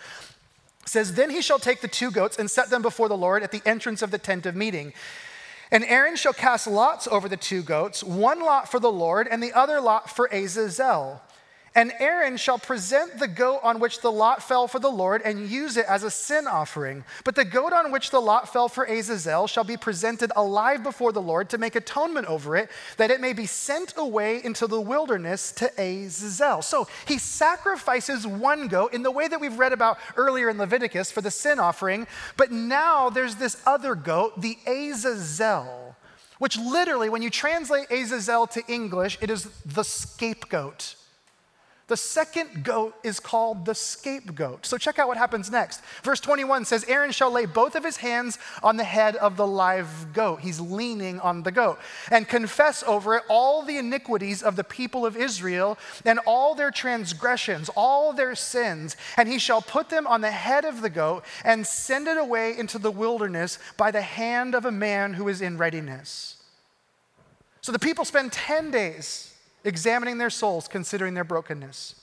says, 0.86 1.14
Then 1.14 1.30
he 1.30 1.42
shall 1.42 1.58
take 1.58 1.80
the 1.80 1.88
two 1.88 2.10
goats 2.10 2.38
and 2.38 2.50
set 2.50 2.70
them 2.70 2.82
before 2.82 3.08
the 3.08 3.16
Lord 3.16 3.42
at 3.42 3.52
the 3.52 3.62
entrance 3.64 4.02
of 4.02 4.10
the 4.10 4.18
tent 4.18 4.46
of 4.46 4.56
meeting. 4.56 4.92
And 5.70 5.84
Aaron 5.84 6.16
shall 6.16 6.32
cast 6.32 6.66
lots 6.66 7.06
over 7.06 7.28
the 7.28 7.36
two 7.36 7.62
goats, 7.62 8.02
one 8.02 8.40
lot 8.40 8.70
for 8.70 8.80
the 8.80 8.90
Lord 8.90 9.28
and 9.28 9.42
the 9.42 9.52
other 9.52 9.80
lot 9.80 10.10
for 10.10 10.26
Azazel. 10.32 11.22
And 11.72 11.92
Aaron 12.00 12.36
shall 12.36 12.58
present 12.58 13.20
the 13.20 13.28
goat 13.28 13.60
on 13.62 13.78
which 13.78 14.00
the 14.00 14.10
lot 14.10 14.42
fell 14.42 14.66
for 14.66 14.80
the 14.80 14.90
Lord 14.90 15.22
and 15.24 15.48
use 15.48 15.76
it 15.76 15.86
as 15.86 16.02
a 16.02 16.10
sin 16.10 16.48
offering. 16.48 17.04
But 17.22 17.36
the 17.36 17.44
goat 17.44 17.72
on 17.72 17.92
which 17.92 18.10
the 18.10 18.20
lot 18.20 18.52
fell 18.52 18.68
for 18.68 18.82
Azazel 18.84 19.46
shall 19.46 19.62
be 19.62 19.76
presented 19.76 20.32
alive 20.34 20.82
before 20.82 21.12
the 21.12 21.22
Lord 21.22 21.48
to 21.50 21.58
make 21.58 21.76
atonement 21.76 22.26
over 22.26 22.56
it, 22.56 22.70
that 22.96 23.12
it 23.12 23.20
may 23.20 23.32
be 23.32 23.46
sent 23.46 23.94
away 23.96 24.42
into 24.42 24.66
the 24.66 24.80
wilderness 24.80 25.52
to 25.52 25.70
Azazel. 25.80 26.62
So 26.62 26.88
he 27.06 27.18
sacrifices 27.18 28.26
one 28.26 28.66
goat 28.66 28.92
in 28.92 29.04
the 29.04 29.12
way 29.12 29.28
that 29.28 29.40
we've 29.40 29.58
read 29.58 29.72
about 29.72 29.98
earlier 30.16 30.50
in 30.50 30.58
Leviticus 30.58 31.12
for 31.12 31.20
the 31.20 31.30
sin 31.30 31.60
offering. 31.60 32.08
But 32.36 32.50
now 32.50 33.10
there's 33.10 33.36
this 33.36 33.62
other 33.64 33.94
goat, 33.94 34.40
the 34.40 34.58
Azazel, 34.66 35.94
which 36.40 36.58
literally, 36.58 37.08
when 37.08 37.22
you 37.22 37.30
translate 37.30 37.92
Azazel 37.92 38.48
to 38.48 38.62
English, 38.66 39.18
it 39.20 39.30
is 39.30 39.44
the 39.64 39.84
scapegoat. 39.84 40.96
The 41.90 41.96
second 41.96 42.62
goat 42.62 42.94
is 43.02 43.18
called 43.18 43.64
the 43.64 43.74
scapegoat. 43.74 44.64
So 44.64 44.78
check 44.78 45.00
out 45.00 45.08
what 45.08 45.16
happens 45.16 45.50
next. 45.50 45.82
Verse 46.04 46.20
21 46.20 46.64
says, 46.64 46.84
Aaron 46.84 47.10
shall 47.10 47.32
lay 47.32 47.46
both 47.46 47.74
of 47.74 47.82
his 47.82 47.96
hands 47.96 48.38
on 48.62 48.76
the 48.76 48.84
head 48.84 49.16
of 49.16 49.36
the 49.36 49.46
live 49.46 50.12
goat. 50.12 50.38
He's 50.38 50.60
leaning 50.60 51.18
on 51.18 51.42
the 51.42 51.50
goat. 51.50 51.80
And 52.08 52.28
confess 52.28 52.84
over 52.86 53.16
it 53.16 53.24
all 53.28 53.64
the 53.64 53.76
iniquities 53.76 54.40
of 54.40 54.54
the 54.54 54.62
people 54.62 55.04
of 55.04 55.16
Israel 55.16 55.76
and 56.04 56.20
all 56.26 56.54
their 56.54 56.70
transgressions, 56.70 57.68
all 57.74 58.12
their 58.12 58.36
sins. 58.36 58.96
And 59.16 59.28
he 59.28 59.40
shall 59.40 59.60
put 59.60 59.88
them 59.88 60.06
on 60.06 60.20
the 60.20 60.30
head 60.30 60.64
of 60.64 60.82
the 60.82 60.90
goat 60.90 61.24
and 61.44 61.66
send 61.66 62.06
it 62.06 62.16
away 62.16 62.56
into 62.56 62.78
the 62.78 62.92
wilderness 62.92 63.58
by 63.76 63.90
the 63.90 64.02
hand 64.02 64.54
of 64.54 64.64
a 64.64 64.70
man 64.70 65.14
who 65.14 65.26
is 65.26 65.42
in 65.42 65.58
readiness. 65.58 66.36
So 67.62 67.72
the 67.72 67.80
people 67.80 68.04
spend 68.04 68.30
10 68.30 68.70
days 68.70 69.29
examining 69.64 70.18
their 70.18 70.30
souls, 70.30 70.68
considering 70.68 71.14
their 71.14 71.24
brokenness. 71.24 72.00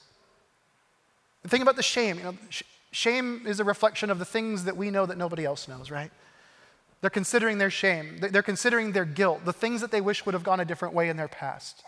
The 1.44 1.50
thing 1.50 1.62
about 1.62 1.76
the 1.76 1.84
shame, 1.84 2.18
you 2.18 2.24
know, 2.24 2.38
sh- 2.50 2.64
shame 2.92 3.44
is 3.46 3.60
a 3.60 3.64
reflection 3.64 4.10
of 4.10 4.20
the 4.20 4.26
things 4.26 4.66
that 4.66 4.76
we 4.76 4.92
know 4.92 5.06
that 5.06 5.18
nobody 5.18 5.46
else 5.46 5.68
knows, 5.68 5.90
right? 5.90 6.12
They're 7.02 7.10
considering 7.10 7.58
their 7.58 7.70
shame. 7.70 8.18
They're 8.20 8.42
considering 8.42 8.92
their 8.92 9.06
guilt, 9.06 9.46
the 9.46 9.54
things 9.54 9.82
that 9.82 9.92
they 9.92 10.02
wish 10.02 10.26
would 10.26 10.34
have 10.34 10.44
gone 10.44 10.60
a 10.60 10.66
different 10.66 10.94
way 10.94 11.10
in 11.10 11.18
their 11.18 11.28
past. 11.28 11.84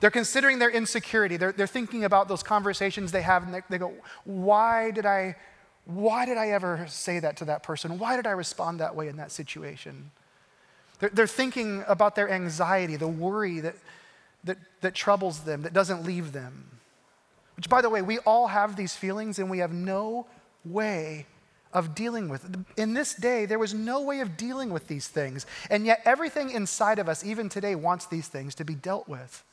They're 0.00 0.10
considering 0.10 0.58
their 0.58 0.70
insecurity. 0.70 1.36
They're, 1.36 1.52
they're 1.52 1.66
thinking 1.66 2.04
about 2.04 2.28
those 2.28 2.42
conversations 2.42 3.12
they 3.12 3.22
have, 3.22 3.42
and 3.42 3.54
they, 3.54 3.62
they 3.70 3.78
go, 3.78 3.92
Why 4.24 4.90
did 4.90 5.06
I? 5.06 5.36
Why 5.86 6.24
did 6.24 6.38
I 6.38 6.48
ever 6.48 6.86
say 6.88 7.20
that 7.20 7.36
to 7.38 7.44
that 7.46 7.62
person? 7.62 7.98
Why 7.98 8.16
did 8.16 8.26
I 8.26 8.30
respond 8.30 8.80
that 8.80 8.96
way 8.96 9.08
in 9.08 9.16
that 9.16 9.30
situation? 9.30 10.10
They're, 10.98 11.10
they're 11.10 11.26
thinking 11.26 11.84
about 11.86 12.14
their 12.14 12.30
anxiety, 12.30 12.96
the 12.96 13.08
worry 13.08 13.60
that, 13.60 13.76
that, 14.44 14.58
that 14.80 14.94
troubles 14.94 15.40
them, 15.40 15.62
that 15.62 15.72
doesn't 15.72 16.04
leave 16.04 16.32
them. 16.32 16.80
Which, 17.56 17.68
by 17.68 17.82
the 17.82 17.90
way, 17.90 18.02
we 18.02 18.18
all 18.18 18.48
have 18.48 18.76
these 18.76 18.94
feelings 18.94 19.38
and 19.38 19.50
we 19.50 19.58
have 19.58 19.72
no 19.72 20.26
way 20.64 21.26
of 21.72 21.94
dealing 21.94 22.28
with 22.28 22.44
it. 22.44 22.80
In 22.80 22.94
this 22.94 23.14
day, 23.14 23.46
there 23.46 23.58
was 23.58 23.74
no 23.74 24.00
way 24.02 24.20
of 24.20 24.36
dealing 24.36 24.70
with 24.70 24.86
these 24.88 25.08
things. 25.08 25.44
And 25.70 25.84
yet, 25.86 26.00
everything 26.04 26.50
inside 26.50 26.98
of 26.98 27.08
us, 27.08 27.24
even 27.24 27.48
today, 27.48 27.74
wants 27.74 28.06
these 28.06 28.28
things 28.28 28.54
to 28.56 28.64
be 28.64 28.74
dealt 28.74 29.08
with. 29.08 29.44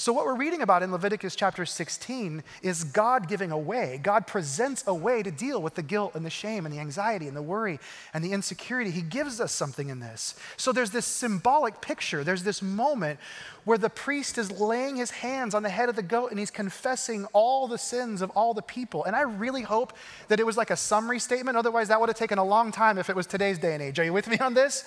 So, 0.00 0.12
what 0.12 0.26
we're 0.26 0.36
reading 0.36 0.62
about 0.62 0.84
in 0.84 0.92
Leviticus 0.92 1.34
chapter 1.34 1.66
16 1.66 2.44
is 2.62 2.84
God 2.84 3.26
giving 3.26 3.50
a 3.50 3.58
way. 3.58 3.98
God 4.00 4.28
presents 4.28 4.84
a 4.86 4.94
way 4.94 5.24
to 5.24 5.32
deal 5.32 5.60
with 5.60 5.74
the 5.74 5.82
guilt 5.82 6.14
and 6.14 6.24
the 6.24 6.30
shame 6.30 6.64
and 6.64 6.72
the 6.72 6.78
anxiety 6.78 7.26
and 7.26 7.36
the 7.36 7.42
worry 7.42 7.80
and 8.14 8.22
the 8.22 8.30
insecurity. 8.30 8.92
He 8.92 9.02
gives 9.02 9.40
us 9.40 9.50
something 9.50 9.88
in 9.88 9.98
this. 9.98 10.36
So, 10.56 10.70
there's 10.70 10.92
this 10.92 11.04
symbolic 11.04 11.80
picture. 11.80 12.22
There's 12.22 12.44
this 12.44 12.62
moment 12.62 13.18
where 13.64 13.76
the 13.76 13.90
priest 13.90 14.38
is 14.38 14.52
laying 14.52 14.94
his 14.94 15.10
hands 15.10 15.52
on 15.52 15.64
the 15.64 15.68
head 15.68 15.88
of 15.88 15.96
the 15.96 16.04
goat 16.04 16.30
and 16.30 16.38
he's 16.38 16.52
confessing 16.52 17.24
all 17.32 17.66
the 17.66 17.76
sins 17.76 18.22
of 18.22 18.30
all 18.36 18.54
the 18.54 18.62
people. 18.62 19.02
And 19.02 19.16
I 19.16 19.22
really 19.22 19.62
hope 19.62 19.94
that 20.28 20.38
it 20.38 20.46
was 20.46 20.56
like 20.56 20.70
a 20.70 20.76
summary 20.76 21.18
statement. 21.18 21.56
Otherwise, 21.56 21.88
that 21.88 21.98
would 21.98 22.08
have 22.08 22.16
taken 22.16 22.38
a 22.38 22.44
long 22.44 22.70
time 22.70 22.98
if 22.98 23.10
it 23.10 23.16
was 23.16 23.26
today's 23.26 23.58
day 23.58 23.74
and 23.74 23.82
age. 23.82 23.98
Are 23.98 24.04
you 24.04 24.12
with 24.12 24.28
me 24.28 24.38
on 24.38 24.54
this? 24.54 24.84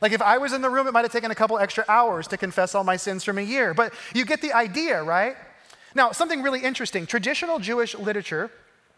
Like 0.00 0.12
if 0.12 0.22
I 0.22 0.38
was 0.38 0.52
in 0.52 0.62
the 0.62 0.70
room, 0.70 0.86
it 0.86 0.92
might 0.92 1.04
have 1.04 1.12
taken 1.12 1.30
a 1.30 1.34
couple 1.34 1.58
extra 1.58 1.84
hours 1.88 2.26
to 2.28 2.36
confess 2.36 2.74
all 2.74 2.84
my 2.84 2.96
sins 2.96 3.24
from 3.24 3.38
a 3.38 3.42
year. 3.42 3.74
But 3.74 3.92
you 4.14 4.24
get 4.24 4.42
the 4.42 4.52
idea, 4.52 5.02
right? 5.02 5.36
Now, 5.94 6.12
something 6.12 6.42
really 6.42 6.60
interesting 6.60 7.06
traditional 7.06 7.58
Jewish 7.58 7.94
literature 7.94 8.50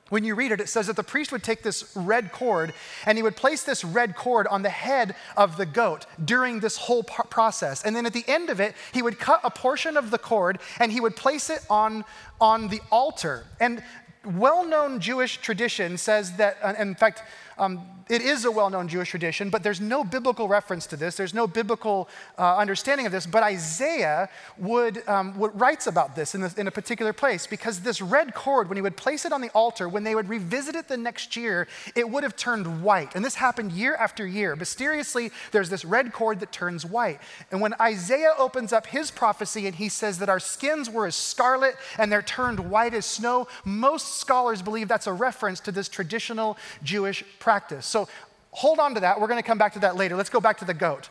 when 0.09 0.23
you 0.23 0.37
read 0.37 0.53
it, 0.53 0.61
it 0.61 0.69
says 0.69 0.87
that 0.87 0.95
the 0.95 1.03
priest 1.03 1.33
would 1.33 1.43
take 1.43 1.62
this 1.62 1.93
red 1.97 2.31
cord 2.31 2.73
and 3.07 3.19
he 3.19 3.23
would 3.23 3.35
place 3.35 3.65
this 3.65 3.85
red 3.85 4.15
cord 4.15 4.47
on 4.47 4.62
the 4.62 4.71
head 4.71 5.17
of 5.37 5.57
the 5.57 5.67
goat 5.67 6.07
during 6.25 6.61
this 6.61 6.76
whole 6.76 7.03
process. 7.03 7.85
And 7.85 7.97
then 7.97 8.07
at 8.07 8.12
the 8.12 8.25
end 8.29 8.49
of 8.49 8.61
it, 8.61 8.75
he 8.93 9.03
would 9.03 9.19
cut 9.19 9.41
a 9.43 9.50
portion 9.50 9.97
of 9.97 10.12
the 10.12 10.19
cord 10.19 10.61
and 10.79 10.93
he 10.93 11.00
would 11.00 11.17
place 11.17 11.50
it 11.50 11.67
on, 11.69 12.05
on 12.41 12.69
the 12.69 12.81
altar. 12.93 13.47
And 13.59 13.83
well 14.25 14.65
known 14.65 15.00
Jewish 15.00 15.38
tradition 15.38 15.99
says 15.99 16.37
that, 16.37 16.59
uh, 16.62 16.75
in 16.79 16.95
fact, 16.95 17.23
um, 17.59 17.81
it 18.09 18.23
is 18.23 18.45
a 18.45 18.51
well 18.51 18.71
known 18.71 18.87
Jewish 18.87 19.11
tradition, 19.11 19.51
but 19.51 19.65
there's 19.65 19.81
no 19.81 20.05
biblical 20.05 20.47
reference 20.47 20.87
to 20.89 20.97
this. 20.97 21.17
There's 21.17 21.35
no 21.35 21.49
biblical 21.49 22.09
uh, 22.39 22.57
understanding 22.57 23.05
of 23.05 23.11
this. 23.11 23.27
But 23.27 23.43
Isaiah 23.43 24.29
would, 24.59 25.07
um, 25.09 25.37
would 25.39 25.59
writes 25.61 25.89
about 25.89 26.15
this 26.15 26.35
in, 26.35 26.49
in, 26.57 26.69
a 26.69 26.71
particular 26.71 27.13
place 27.13 27.49
because 27.49 27.81
this 27.81 28.01
red 28.01 28.33
cord, 28.33 28.69
when 28.69 28.77
he 28.77 28.83
would 28.83 28.97
place 28.97 29.25
it 29.25 29.33
on 29.33 29.41
the 29.41 29.51
altar, 29.51 29.89
when 29.89 30.05
they 30.05 30.15
would 30.15 30.29
revisit 30.29 30.77
it 30.77 30.87
the 30.87 30.97
next 30.97 31.37
year, 31.37 31.67
it 31.97 32.09
would 32.09 32.23
have 32.23 32.37
turned 32.37 32.83
white. 32.83 33.17
And 33.17 33.25
this 33.25 33.35
happened 33.35 33.73
year 33.73 33.97
after 33.97 34.25
year. 34.25 34.55
Mysteriously, 34.55 35.33
there's 35.51 35.69
this 35.69 35.85
red 35.85 36.13
cord 36.13 36.39
that 36.41 36.53
turns 36.53 36.87
white. 36.87 37.19
And 37.51 37.61
when 37.61 37.75
Isaiah 37.81 38.35
opens 38.39 38.73
up 38.73 38.87
his 38.87 39.11
prophecy 39.11 39.67
and 39.67 39.75
he 39.75 39.89
says 39.89 40.19
that 40.21 40.29
our 40.29 40.41
skins 40.41 40.89
were 40.89 41.07
as 41.07 41.17
scarlet 41.17 41.75
and 41.99 42.13
they're 42.13 42.23
turned 42.23 42.61
white 42.71 42.95
as 42.95 43.05
snow, 43.05 43.49
most 43.65 44.19
scholars 44.19 44.63
believe 44.63 44.87
that's 44.87 45.09
a 45.09 45.13
reference 45.13 45.59
to 45.61 45.73
this 45.73 45.89
traditional 45.89 46.57
Jewish 46.85 47.25
practice. 47.47 47.87
So 47.87 48.09
hold 48.50 48.81
on 48.81 48.95
to 48.95 49.00
that. 49.03 49.21
We're 49.21 49.29
going 49.29 49.38
to 49.41 49.47
come 49.47 49.57
back 49.57 49.75
to 49.75 49.79
that 49.79 49.95
later. 49.95 50.17
Let's 50.17 50.31
go 50.31 50.41
back 50.41 50.59
to 50.59 50.65
the 50.65 50.75
goat. 50.75 51.11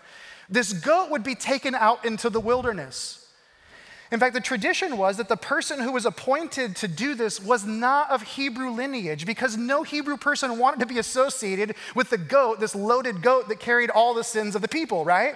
this 0.50 0.74
goat 0.74 1.10
would 1.12 1.24
be 1.24 1.34
taken 1.34 1.74
out 1.74 2.04
into 2.04 2.30
the 2.30 2.42
wilderness. 2.42 3.26
In 4.12 4.20
fact, 4.20 4.34
the 4.34 4.42
tradition 4.42 4.98
was 4.98 5.16
that 5.16 5.30
the 5.30 5.38
person 5.38 5.80
who 5.80 5.94
was 5.94 6.06
appointed 6.06 6.76
to 6.76 6.90
do 6.90 7.16
this 7.16 7.42
was 7.42 7.66
not 7.66 8.12
of 8.12 8.22
Hebrew 8.22 8.70
lineage 8.70 9.26
because 9.26 9.56
no 9.56 9.84
Hebrew 9.84 10.18
person 10.18 10.60
wanted 10.60 10.82
to 10.82 10.86
be 10.86 11.00
associated 11.00 11.74
with 11.96 12.10
the 12.10 12.18
goat, 12.18 12.60
this 12.60 12.76
loaded 12.76 13.22
goat 13.22 13.48
that 13.48 13.62
carried 13.62 13.90
all 13.90 14.14
the 14.14 14.24
sins 14.24 14.56
of 14.56 14.62
the 14.62 14.68
people, 14.68 15.06
right? 15.06 15.36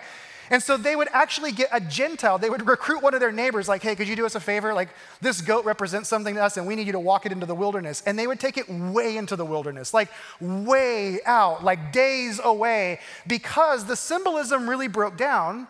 And 0.49 0.61
so 0.61 0.77
they 0.77 0.95
would 0.95 1.07
actually 1.11 1.51
get 1.51 1.69
a 1.71 1.79
Gentile. 1.79 2.37
They 2.37 2.49
would 2.49 2.67
recruit 2.67 3.01
one 3.01 3.13
of 3.13 3.19
their 3.19 3.31
neighbors, 3.31 3.67
like, 3.67 3.83
hey, 3.83 3.95
could 3.95 4.07
you 4.07 4.15
do 4.15 4.25
us 4.25 4.35
a 4.35 4.39
favor? 4.39 4.73
Like, 4.73 4.89
this 5.21 5.41
goat 5.41 5.65
represents 5.65 6.09
something 6.09 6.35
to 6.35 6.41
us, 6.41 6.57
and 6.57 6.65
we 6.65 6.75
need 6.75 6.87
you 6.87 6.93
to 6.93 6.99
walk 6.99 7.25
it 7.25 7.31
into 7.31 7.45
the 7.45 7.55
wilderness. 7.55 8.03
And 8.05 8.17
they 8.17 8.27
would 8.27 8.39
take 8.39 8.57
it 8.57 8.69
way 8.69 9.17
into 9.17 9.35
the 9.35 9.45
wilderness, 9.45 9.93
like 9.93 10.09
way 10.39 11.19
out, 11.25 11.63
like 11.63 11.91
days 11.91 12.39
away, 12.43 12.99
because 13.27 13.85
the 13.85 13.95
symbolism 13.95 14.69
really 14.69 14.87
broke 14.87 15.17
down 15.17 15.67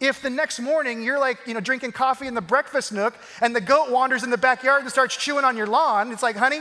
if 0.00 0.20
the 0.20 0.30
next 0.30 0.58
morning 0.58 1.02
you're 1.02 1.18
like, 1.18 1.38
you 1.46 1.54
know, 1.54 1.60
drinking 1.60 1.92
coffee 1.92 2.26
in 2.26 2.34
the 2.34 2.40
breakfast 2.40 2.92
nook 2.92 3.14
and 3.40 3.54
the 3.54 3.60
goat 3.60 3.90
wanders 3.90 4.22
in 4.22 4.30
the 4.30 4.38
backyard 4.38 4.82
and 4.82 4.90
starts 4.90 5.16
chewing 5.16 5.44
on 5.44 5.56
your 5.56 5.66
lawn, 5.66 6.10
it's 6.12 6.22
like, 6.22 6.36
honey, 6.36 6.60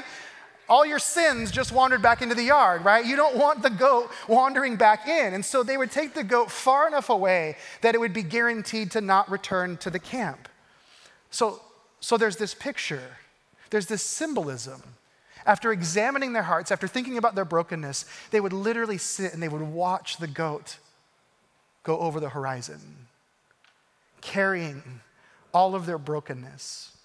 all 0.73 0.87
your 0.87 0.97
sins 0.97 1.51
just 1.51 1.71
wandered 1.71 2.01
back 2.01 2.23
into 2.23 2.33
the 2.33 2.45
yard, 2.45 2.83
right? 2.83 3.05
You 3.05 3.15
don't 3.15 3.37
want 3.37 3.61
the 3.61 3.69
goat 3.69 4.09
wandering 4.27 4.75
back 4.75 5.07
in. 5.07 5.35
And 5.35 5.45
so 5.45 5.61
they 5.61 5.77
would 5.77 5.91
take 5.91 6.15
the 6.15 6.23
goat 6.23 6.49
far 6.49 6.87
enough 6.87 7.11
away 7.11 7.57
that 7.81 7.93
it 7.93 7.99
would 7.99 8.11
be 8.11 8.23
guaranteed 8.23 8.89
to 8.93 8.99
not 8.99 9.29
return 9.29 9.77
to 9.77 9.91
the 9.91 9.99
camp. 9.99 10.49
So, 11.29 11.61
so 11.99 12.17
there's 12.17 12.37
this 12.37 12.55
picture, 12.55 13.17
there's 13.69 13.85
this 13.85 14.01
symbolism. 14.01 14.81
After 15.45 15.71
examining 15.71 16.33
their 16.33 16.41
hearts, 16.41 16.71
after 16.71 16.87
thinking 16.87 17.19
about 17.19 17.35
their 17.35 17.45
brokenness, 17.45 18.05
they 18.31 18.41
would 18.41 18.53
literally 18.53 18.97
sit 18.97 19.31
and 19.31 19.43
they 19.43 19.49
would 19.49 19.61
watch 19.61 20.17
the 20.17 20.27
goat 20.27 20.77
go 21.83 21.99
over 21.99 22.19
the 22.19 22.29
horizon 22.29 22.79
carrying 24.21 25.01
all 25.53 25.75
of 25.75 25.85
their 25.85 25.99
brokenness, 25.99 26.97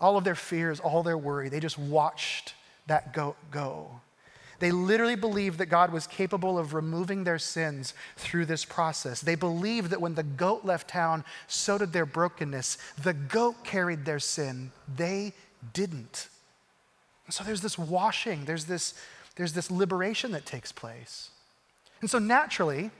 all 0.00 0.16
of 0.16 0.24
their 0.24 0.34
fears, 0.34 0.80
all 0.80 1.02
their 1.02 1.18
worry. 1.18 1.48
They 1.48 1.60
just 1.60 1.78
watched 1.78 2.54
that 2.86 3.12
goat 3.12 3.36
go. 3.50 4.00
They 4.60 4.70
literally 4.70 5.16
believed 5.16 5.58
that 5.58 5.66
God 5.66 5.92
was 5.92 6.06
capable 6.06 6.58
of 6.58 6.74
removing 6.74 7.24
their 7.24 7.38
sins 7.38 7.92
through 8.16 8.46
this 8.46 8.64
process. 8.64 9.20
They 9.20 9.34
believed 9.34 9.90
that 9.90 10.00
when 10.00 10.14
the 10.14 10.22
goat 10.22 10.64
left 10.64 10.88
town, 10.88 11.24
so 11.48 11.76
did 11.78 11.92
their 11.92 12.06
brokenness. 12.06 12.78
The 13.02 13.14
goat 13.14 13.64
carried 13.64 14.04
their 14.04 14.20
sin, 14.20 14.72
they 14.96 15.32
didn't. 15.72 16.28
And 17.26 17.34
so 17.34 17.42
there's 17.44 17.62
this 17.62 17.78
washing, 17.78 18.44
there's 18.44 18.66
this, 18.66 18.94
there's 19.36 19.54
this 19.54 19.70
liberation 19.70 20.32
that 20.32 20.46
takes 20.46 20.72
place. 20.72 21.30
And 22.00 22.10
so 22.10 22.18
naturally, 22.18 22.90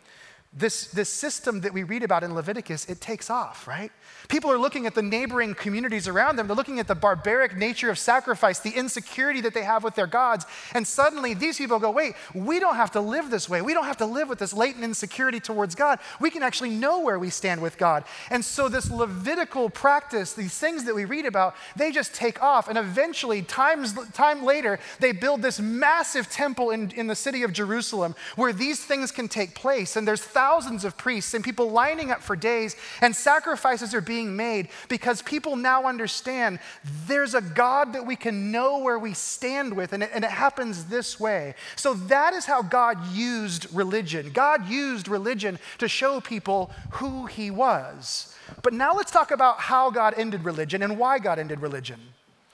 this, 0.56 0.86
this 0.88 1.08
system 1.08 1.62
that 1.62 1.72
we 1.72 1.82
read 1.82 2.04
about 2.04 2.22
in 2.22 2.32
Leviticus, 2.32 2.84
it 2.88 3.00
takes 3.00 3.28
off, 3.28 3.66
right? 3.66 3.90
People 4.28 4.52
are 4.52 4.58
looking 4.58 4.86
at 4.86 4.94
the 4.94 5.02
neighboring 5.02 5.54
communities 5.54 6.06
around 6.06 6.36
them. 6.36 6.46
They're 6.46 6.54
looking 6.54 6.78
at 6.78 6.86
the 6.86 6.94
barbaric 6.94 7.56
nature 7.56 7.90
of 7.90 7.98
sacrifice, 7.98 8.60
the 8.60 8.70
insecurity 8.70 9.40
that 9.40 9.52
they 9.52 9.64
have 9.64 9.82
with 9.82 9.96
their 9.96 10.06
gods. 10.06 10.46
And 10.72 10.86
suddenly 10.86 11.34
these 11.34 11.58
people 11.58 11.80
go, 11.80 11.90
wait, 11.90 12.14
we 12.34 12.60
don't 12.60 12.76
have 12.76 12.92
to 12.92 13.00
live 13.00 13.30
this 13.30 13.48
way. 13.48 13.62
We 13.62 13.74
don't 13.74 13.84
have 13.84 13.96
to 13.96 14.06
live 14.06 14.28
with 14.28 14.38
this 14.38 14.54
latent 14.54 14.84
insecurity 14.84 15.40
towards 15.40 15.74
God. 15.74 15.98
We 16.20 16.30
can 16.30 16.44
actually 16.44 16.70
know 16.70 17.00
where 17.00 17.18
we 17.18 17.30
stand 17.30 17.60
with 17.60 17.76
God. 17.76 18.04
And 18.30 18.44
so 18.44 18.68
this 18.68 18.90
Levitical 18.90 19.70
practice, 19.70 20.34
these 20.34 20.56
things 20.56 20.84
that 20.84 20.94
we 20.94 21.04
read 21.04 21.26
about, 21.26 21.56
they 21.74 21.90
just 21.90 22.14
take 22.14 22.40
off. 22.40 22.68
And 22.68 22.78
eventually, 22.78 23.42
times, 23.42 23.92
time 24.12 24.44
later, 24.44 24.78
they 25.00 25.10
build 25.10 25.42
this 25.42 25.58
massive 25.58 26.30
temple 26.30 26.70
in, 26.70 26.92
in 26.92 27.08
the 27.08 27.16
city 27.16 27.42
of 27.42 27.52
Jerusalem 27.52 28.14
where 28.36 28.52
these 28.52 28.84
things 28.84 29.10
can 29.10 29.26
take 29.26 29.56
place. 29.56 29.96
And 29.96 30.06
there's 30.06 30.22
thousands 30.22 30.43
thousands 30.44 30.84
of 30.84 30.98
priests 30.98 31.32
and 31.32 31.42
people 31.42 31.70
lining 31.70 32.10
up 32.10 32.22
for 32.22 32.36
days, 32.36 32.76
and 33.00 33.16
sacrifices 33.16 33.94
are 33.94 34.02
being 34.02 34.36
made 34.36 34.68
because 34.90 35.22
people 35.22 35.56
now 35.56 35.86
understand 35.86 36.58
there's 37.06 37.32
a 37.34 37.40
God 37.40 37.94
that 37.94 38.04
we 38.04 38.14
can 38.14 38.52
know 38.52 38.80
where 38.80 38.98
we 38.98 39.14
stand 39.14 39.74
with, 39.74 39.94
and 39.94 40.02
it, 40.02 40.10
and 40.12 40.22
it 40.22 40.30
happens 40.30 40.84
this 40.84 41.18
way. 41.18 41.54
So 41.76 41.94
that 41.94 42.34
is 42.34 42.44
how 42.44 42.60
God 42.60 43.06
used 43.08 43.72
religion. 43.74 44.32
God 44.34 44.68
used 44.68 45.08
religion 45.08 45.58
to 45.78 45.88
show 45.88 46.20
people 46.20 46.70
who 46.90 47.24
He 47.24 47.50
was. 47.50 48.36
But 48.62 48.74
now 48.74 48.92
let's 48.92 49.10
talk 49.10 49.30
about 49.30 49.60
how 49.60 49.90
God 49.90 50.12
ended 50.14 50.44
religion 50.44 50.82
and 50.82 50.98
why 50.98 51.20
God 51.20 51.38
ended 51.38 51.60
religion. 51.60 52.00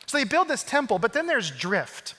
So 0.06 0.16
they 0.16 0.22
build 0.24 0.46
this 0.46 0.62
temple, 0.62 1.00
but 1.00 1.12
then 1.12 1.26
there's 1.26 1.50
drift. 1.50 2.14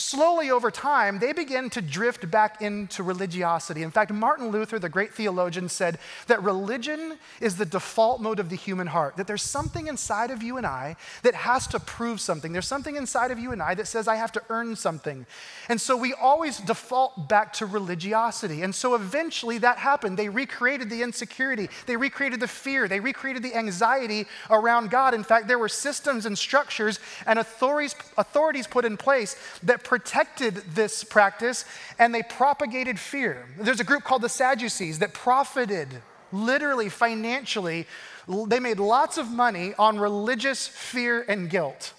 Slowly 0.00 0.50
over 0.50 0.70
time, 0.70 1.18
they 1.18 1.32
begin 1.32 1.68
to 1.70 1.82
drift 1.82 2.30
back 2.30 2.62
into 2.62 3.02
religiosity. 3.02 3.82
In 3.82 3.90
fact, 3.90 4.10
Martin 4.10 4.48
Luther, 4.48 4.78
the 4.78 4.88
great 4.88 5.12
theologian, 5.12 5.68
said 5.68 5.98
that 6.26 6.42
religion 6.42 7.18
is 7.40 7.56
the 7.56 7.66
default 7.66 8.20
mode 8.20 8.38
of 8.38 8.48
the 8.48 8.56
human 8.56 8.86
heart, 8.86 9.18
that 9.18 9.26
there's 9.26 9.42
something 9.42 9.88
inside 9.88 10.30
of 10.30 10.42
you 10.42 10.56
and 10.56 10.66
I 10.66 10.96
that 11.22 11.34
has 11.34 11.66
to 11.68 11.78
prove 11.78 12.20
something. 12.20 12.52
There's 12.52 12.66
something 12.66 12.96
inside 12.96 13.30
of 13.30 13.38
you 13.38 13.52
and 13.52 13.62
I 13.62 13.74
that 13.74 13.86
says, 13.86 14.08
I 14.08 14.16
have 14.16 14.32
to 14.32 14.42
earn 14.48 14.74
something. 14.74 15.26
And 15.68 15.78
so 15.78 15.96
we 15.98 16.14
always 16.14 16.58
default 16.58 17.28
back 17.28 17.52
to 17.54 17.66
religiosity. 17.66 18.62
And 18.62 18.74
so 18.74 18.94
eventually 18.94 19.58
that 19.58 19.76
happened. 19.76 20.18
They 20.18 20.30
recreated 20.30 20.88
the 20.88 21.02
insecurity, 21.02 21.68
they 21.86 21.96
recreated 21.96 22.40
the 22.40 22.48
fear, 22.48 22.88
they 22.88 23.00
recreated 23.00 23.42
the 23.42 23.54
anxiety 23.54 24.26
around 24.48 24.90
God. 24.90 25.12
In 25.12 25.24
fact, 25.24 25.46
there 25.46 25.58
were 25.58 25.68
systems 25.68 26.24
and 26.24 26.38
structures 26.38 27.00
and 27.26 27.38
authorities, 27.38 27.94
authorities 28.16 28.66
put 28.66 28.86
in 28.86 28.96
place 28.96 29.36
that 29.62 29.84
protected 29.90 30.54
this 30.72 31.02
practice 31.02 31.64
and 31.98 32.14
they 32.14 32.22
propagated 32.22 32.96
fear. 32.96 33.44
There's 33.58 33.80
a 33.80 33.84
group 33.84 34.04
called 34.04 34.22
the 34.22 34.28
Sadducees 34.28 35.00
that 35.00 35.12
profited 35.12 35.88
literally 36.30 36.88
financially. 36.88 37.88
They 38.28 38.60
made 38.60 38.78
lots 38.78 39.18
of 39.18 39.32
money 39.32 39.74
on 39.80 39.98
religious 39.98 40.68
fear 40.68 41.24
and 41.26 41.50
guilt. 41.50 41.92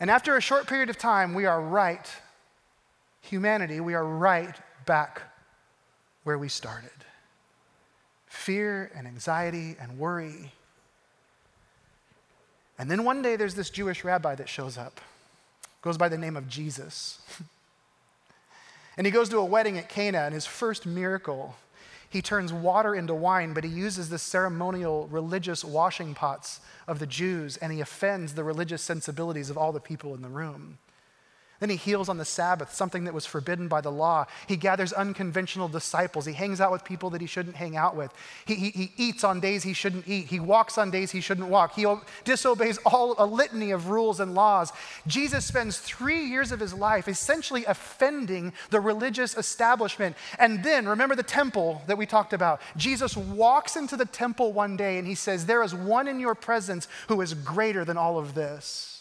And 0.00 0.10
after 0.10 0.38
a 0.38 0.40
short 0.40 0.66
period 0.66 0.88
of 0.88 0.96
time, 0.96 1.34
we 1.34 1.44
are 1.44 1.60
right, 1.60 2.10
humanity, 3.20 3.80
we 3.80 3.92
are 3.92 4.06
right 4.06 4.56
back 4.86 5.20
where 6.22 6.38
we 6.38 6.48
started. 6.48 6.88
Fear 8.26 8.90
and 8.96 9.06
anxiety 9.06 9.76
and 9.78 9.98
worry 9.98 10.50
and 12.84 12.90
then 12.90 13.02
one 13.02 13.22
day 13.22 13.36
there's 13.36 13.54
this 13.54 13.70
Jewish 13.70 14.04
rabbi 14.04 14.34
that 14.34 14.46
shows 14.46 14.76
up, 14.76 15.00
goes 15.80 15.96
by 15.96 16.10
the 16.10 16.18
name 16.18 16.36
of 16.36 16.46
Jesus. 16.46 17.18
and 18.98 19.06
he 19.06 19.10
goes 19.10 19.30
to 19.30 19.38
a 19.38 19.44
wedding 19.46 19.78
at 19.78 19.88
Cana, 19.88 20.18
and 20.18 20.34
his 20.34 20.44
first 20.44 20.84
miracle, 20.84 21.56
he 22.10 22.20
turns 22.20 22.52
water 22.52 22.94
into 22.94 23.14
wine, 23.14 23.54
but 23.54 23.64
he 23.64 23.70
uses 23.70 24.10
the 24.10 24.18
ceremonial 24.18 25.08
religious 25.10 25.64
washing 25.64 26.12
pots 26.12 26.60
of 26.86 26.98
the 26.98 27.06
Jews, 27.06 27.56
and 27.56 27.72
he 27.72 27.80
offends 27.80 28.34
the 28.34 28.44
religious 28.44 28.82
sensibilities 28.82 29.48
of 29.48 29.56
all 29.56 29.72
the 29.72 29.80
people 29.80 30.14
in 30.14 30.20
the 30.20 30.28
room. 30.28 30.76
Then 31.60 31.70
he 31.70 31.76
heals 31.76 32.08
on 32.08 32.18
the 32.18 32.24
Sabbath, 32.24 32.74
something 32.74 33.04
that 33.04 33.14
was 33.14 33.26
forbidden 33.26 33.68
by 33.68 33.80
the 33.80 33.90
law. 33.90 34.26
He 34.48 34.56
gathers 34.56 34.92
unconventional 34.92 35.68
disciples. 35.68 36.26
He 36.26 36.32
hangs 36.32 36.60
out 36.60 36.72
with 36.72 36.84
people 36.84 37.10
that 37.10 37.20
he 37.20 37.28
shouldn't 37.28 37.54
hang 37.54 37.76
out 37.76 37.94
with. 37.94 38.12
He, 38.44 38.56
he, 38.56 38.70
he, 38.70 38.92
eats 38.96 39.22
on 39.22 39.38
days 39.38 39.62
he 39.62 39.72
shouldn't 39.72 40.08
eat. 40.08 40.26
He 40.26 40.40
walks 40.40 40.78
on 40.78 40.90
days 40.90 41.12
he 41.12 41.20
shouldn't 41.20 41.48
walk. 41.48 41.74
He 41.76 41.86
disobeys 42.24 42.78
all 42.78 43.14
a 43.18 43.26
litany 43.26 43.70
of 43.70 43.88
rules 43.88 44.18
and 44.18 44.34
laws. 44.34 44.72
Jesus 45.06 45.44
spends 45.44 45.78
three 45.78 46.24
years 46.24 46.50
of 46.50 46.58
his 46.58 46.74
life 46.74 47.06
essentially 47.06 47.64
offending 47.66 48.52
the 48.70 48.80
religious 48.80 49.36
establishment. 49.36 50.16
And 50.40 50.64
then, 50.64 50.88
remember 50.88 51.14
the 51.14 51.22
temple 51.22 51.82
that 51.86 51.96
we 51.96 52.04
talked 52.04 52.32
about? 52.32 52.60
Jesus 52.76 53.16
walks 53.16 53.76
into 53.76 53.96
the 53.96 54.06
temple 54.06 54.52
one 54.52 54.76
day 54.76 54.98
and 54.98 55.06
he 55.06 55.14
says, 55.14 55.46
There 55.46 55.62
is 55.62 55.74
one 55.74 56.08
in 56.08 56.18
your 56.18 56.34
presence 56.34 56.88
who 57.08 57.20
is 57.20 57.32
greater 57.32 57.84
than 57.84 57.96
all 57.96 58.18
of 58.18 58.34
this. 58.34 58.93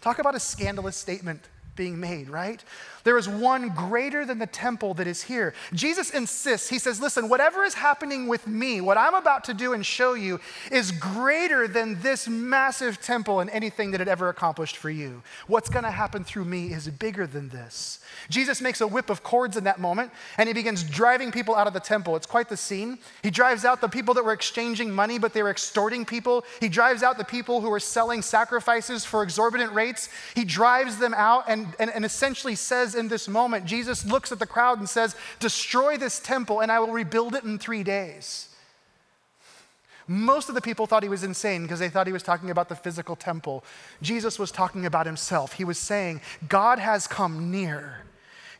Talk 0.00 0.18
about 0.18 0.34
a 0.34 0.40
scandalous 0.40 0.96
statement 0.96 1.42
being 1.76 1.98
made, 1.98 2.28
right? 2.28 2.62
There 3.04 3.18
is 3.18 3.28
one 3.28 3.70
greater 3.70 4.24
than 4.24 4.38
the 4.38 4.46
temple 4.46 4.94
that 4.94 5.06
is 5.06 5.22
here. 5.22 5.54
Jesus 5.72 6.10
insists, 6.10 6.68
he 6.68 6.78
says, 6.78 7.00
Listen, 7.00 7.28
whatever 7.28 7.64
is 7.64 7.74
happening 7.74 8.28
with 8.28 8.46
me, 8.46 8.80
what 8.80 8.98
I'm 8.98 9.14
about 9.14 9.44
to 9.44 9.54
do 9.54 9.72
and 9.72 9.84
show 9.84 10.14
you, 10.14 10.40
is 10.70 10.92
greater 10.92 11.66
than 11.66 12.00
this 12.00 12.28
massive 12.28 13.00
temple 13.00 13.40
and 13.40 13.50
anything 13.50 13.90
that 13.90 14.00
it 14.00 14.08
ever 14.08 14.28
accomplished 14.28 14.76
for 14.76 14.90
you. 14.90 15.22
What's 15.46 15.68
going 15.68 15.84
to 15.84 15.90
happen 15.90 16.24
through 16.24 16.44
me 16.44 16.72
is 16.72 16.88
bigger 16.88 17.26
than 17.26 17.48
this. 17.48 18.00
Jesus 18.28 18.60
makes 18.60 18.80
a 18.80 18.86
whip 18.86 19.10
of 19.10 19.22
cords 19.22 19.56
in 19.56 19.64
that 19.64 19.80
moment 19.80 20.12
and 20.38 20.48
he 20.48 20.52
begins 20.52 20.84
driving 20.84 21.32
people 21.32 21.54
out 21.54 21.66
of 21.66 21.72
the 21.72 21.80
temple. 21.80 22.16
It's 22.16 22.26
quite 22.26 22.48
the 22.48 22.56
scene. 22.56 22.98
He 23.22 23.30
drives 23.30 23.64
out 23.64 23.80
the 23.80 23.88
people 23.88 24.14
that 24.14 24.24
were 24.24 24.32
exchanging 24.32 24.90
money, 24.90 25.18
but 25.18 25.32
they 25.32 25.42
were 25.42 25.50
extorting 25.50 26.04
people. 26.04 26.44
He 26.60 26.68
drives 26.68 27.02
out 27.02 27.18
the 27.18 27.24
people 27.24 27.60
who 27.60 27.70
were 27.70 27.80
selling 27.80 28.22
sacrifices 28.22 29.04
for 29.04 29.22
exorbitant 29.22 29.72
rates. 29.72 30.08
He 30.34 30.44
drives 30.44 30.98
them 30.98 31.14
out 31.14 31.44
and, 31.48 31.74
and, 31.78 31.90
and 31.90 32.04
essentially 32.04 32.54
says, 32.54 32.91
in 32.94 33.08
this 33.08 33.28
moment, 33.28 33.64
Jesus 33.64 34.04
looks 34.06 34.32
at 34.32 34.38
the 34.38 34.46
crowd 34.46 34.78
and 34.78 34.88
says, 34.88 35.16
Destroy 35.40 35.96
this 35.96 36.20
temple 36.20 36.60
and 36.60 36.70
I 36.70 36.80
will 36.80 36.92
rebuild 36.92 37.34
it 37.34 37.44
in 37.44 37.58
three 37.58 37.82
days. 37.82 38.48
Most 40.08 40.48
of 40.48 40.54
the 40.54 40.60
people 40.60 40.86
thought 40.86 41.02
he 41.02 41.08
was 41.08 41.24
insane 41.24 41.62
because 41.62 41.78
they 41.78 41.88
thought 41.88 42.06
he 42.06 42.12
was 42.12 42.22
talking 42.22 42.50
about 42.50 42.68
the 42.68 42.74
physical 42.74 43.16
temple. 43.16 43.64
Jesus 44.02 44.38
was 44.38 44.50
talking 44.50 44.84
about 44.84 45.06
himself. 45.06 45.54
He 45.54 45.64
was 45.64 45.78
saying, 45.78 46.20
God 46.48 46.78
has 46.78 47.06
come 47.06 47.50
near. 47.50 48.02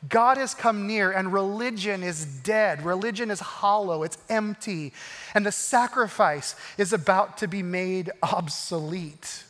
God 0.09 0.37
has 0.37 0.55
come 0.55 0.87
near, 0.87 1.13
and 1.13 1.33
religion 1.33 2.03
is 2.03 2.25
dead. 2.25 2.85
Religion 2.85 3.31
is 3.31 3.39
hollow, 3.39 4.03
it's 4.03 4.19
empty, 4.29 4.93
and 5.33 5.47
the 5.47 5.53
sacrifice 5.53 6.57
is 6.77 6.93
about 6.93 7.39
to 7.39 7.47
be 7.47 7.63
made 7.63 8.11
obsolete. 8.23 9.45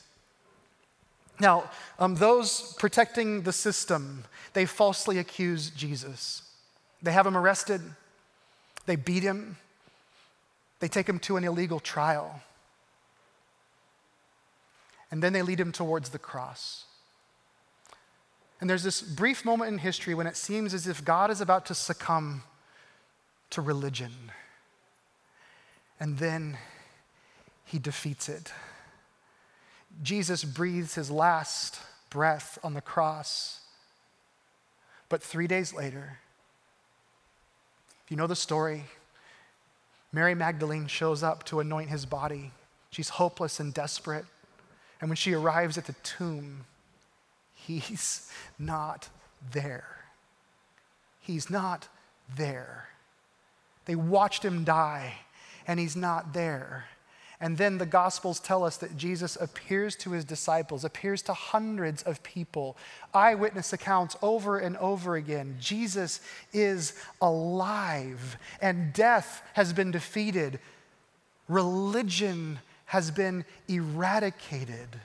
Now, 1.43 1.69
um, 1.99 2.15
those 2.15 2.73
protecting 2.79 3.43
the 3.43 3.53
system, 3.53 4.25
they 4.53 4.65
falsely 4.65 5.19
accuse 5.19 5.71
Jesus. 5.71 6.43
They 7.03 7.11
have 7.11 7.27
him 7.27 7.37
arrested, 7.37 7.81
they 8.87 8.95
beat 8.95 9.25
him, 9.25 9.57
they 10.79 10.87
take 10.87 11.09
him 11.09 11.19
to 11.19 11.37
an 11.37 11.43
illegal 11.43 11.81
trial, 11.81 12.41
and 15.11 15.21
then 15.21 15.33
they 15.33 15.43
lead 15.43 15.59
him 15.59 15.73
towards 15.73 16.11
the 16.11 16.19
cross. 16.19 16.85
And 18.61 18.71
there's 18.71 18.85
this 18.85 19.03
brief 19.03 19.45
moment 19.45 19.73
in 19.73 19.79
history 19.79 20.15
when 20.15 20.29
it 20.29 20.37
seems 20.37 20.73
as 20.73 20.87
if 20.87 21.05
God 21.05 21.29
is 21.29 21.41
about 21.41 21.67
to 21.67 21.75
succumb 21.75 22.45
to 23.51 23.61
religion. 23.61 24.31
And 25.99 26.19
then 26.19 26.57
he 27.65 27.81
defeats 27.81 28.29
it. 28.29 28.53
Jesus 30.03 30.45
breathes 30.45 30.95
his 30.95 31.11
last 31.11 31.81
breath 32.11 32.59
on 32.63 32.75
the 32.75 32.81
cross. 32.81 33.61
But 35.09 35.23
three 35.23 35.47
days 35.47 35.75
later, 35.75 36.19
if 38.05 38.11
you 38.11 38.17
know 38.17 38.27
the 38.27 38.37
story, 38.37 38.85
Mary 40.13 40.35
Magdalene 40.35 40.87
shows 40.87 41.23
up 41.23 41.45
to 41.45 41.61
anoint 41.61 41.91
his 41.91 42.07
body. 42.07 42.53
She's 42.91 43.11
hopeless 43.11 43.61
and 43.61 43.73
desperate. 43.73 44.25
And 45.01 45.11
when 45.11 45.17
she 45.17 45.33
arrives 45.33 45.79
at 45.79 45.87
the 45.87 45.95
tomb, 46.03 46.65
he's 47.55 48.31
not 48.59 49.09
there. 49.53 50.05
He's 51.21 51.51
not 51.51 51.89
there. 52.37 52.89
They 53.85 53.95
watched 53.95 54.45
him 54.45 54.65
die, 54.65 55.15
and 55.67 55.81
he's 55.81 55.97
not 55.97 56.33
there. 56.33 56.87
And 57.43 57.59
then 57.59 57.79
the 57.79 57.87
Gospels 57.87 58.39
tell 58.39 58.63
us 58.63 58.77
that 58.77 58.97
Jesus 58.97 59.35
appears 59.35 59.97
to 59.97 60.13
his 60.13 60.25
disciples, 60.25 60.85
appears 60.85 61.23
to 61.23 61.35
hundreds 61.35 62.05
of 62.05 62.23
people, 62.23 62.77
eyewitness 63.13 63.73
accounts 63.73 64.17
over 64.23 64.59
and 64.59 64.77
over 64.77 65.17
again. 65.17 65.57
Jesus 65.59 66.21
is 66.53 66.95
alive, 67.21 68.37
and 68.61 68.93
death 68.93 69.43
has 69.55 69.73
been 69.73 69.91
defeated, 69.91 70.61
religion 71.49 72.61
has 72.87 73.11
been 73.11 73.45
eradicated. 73.67 75.01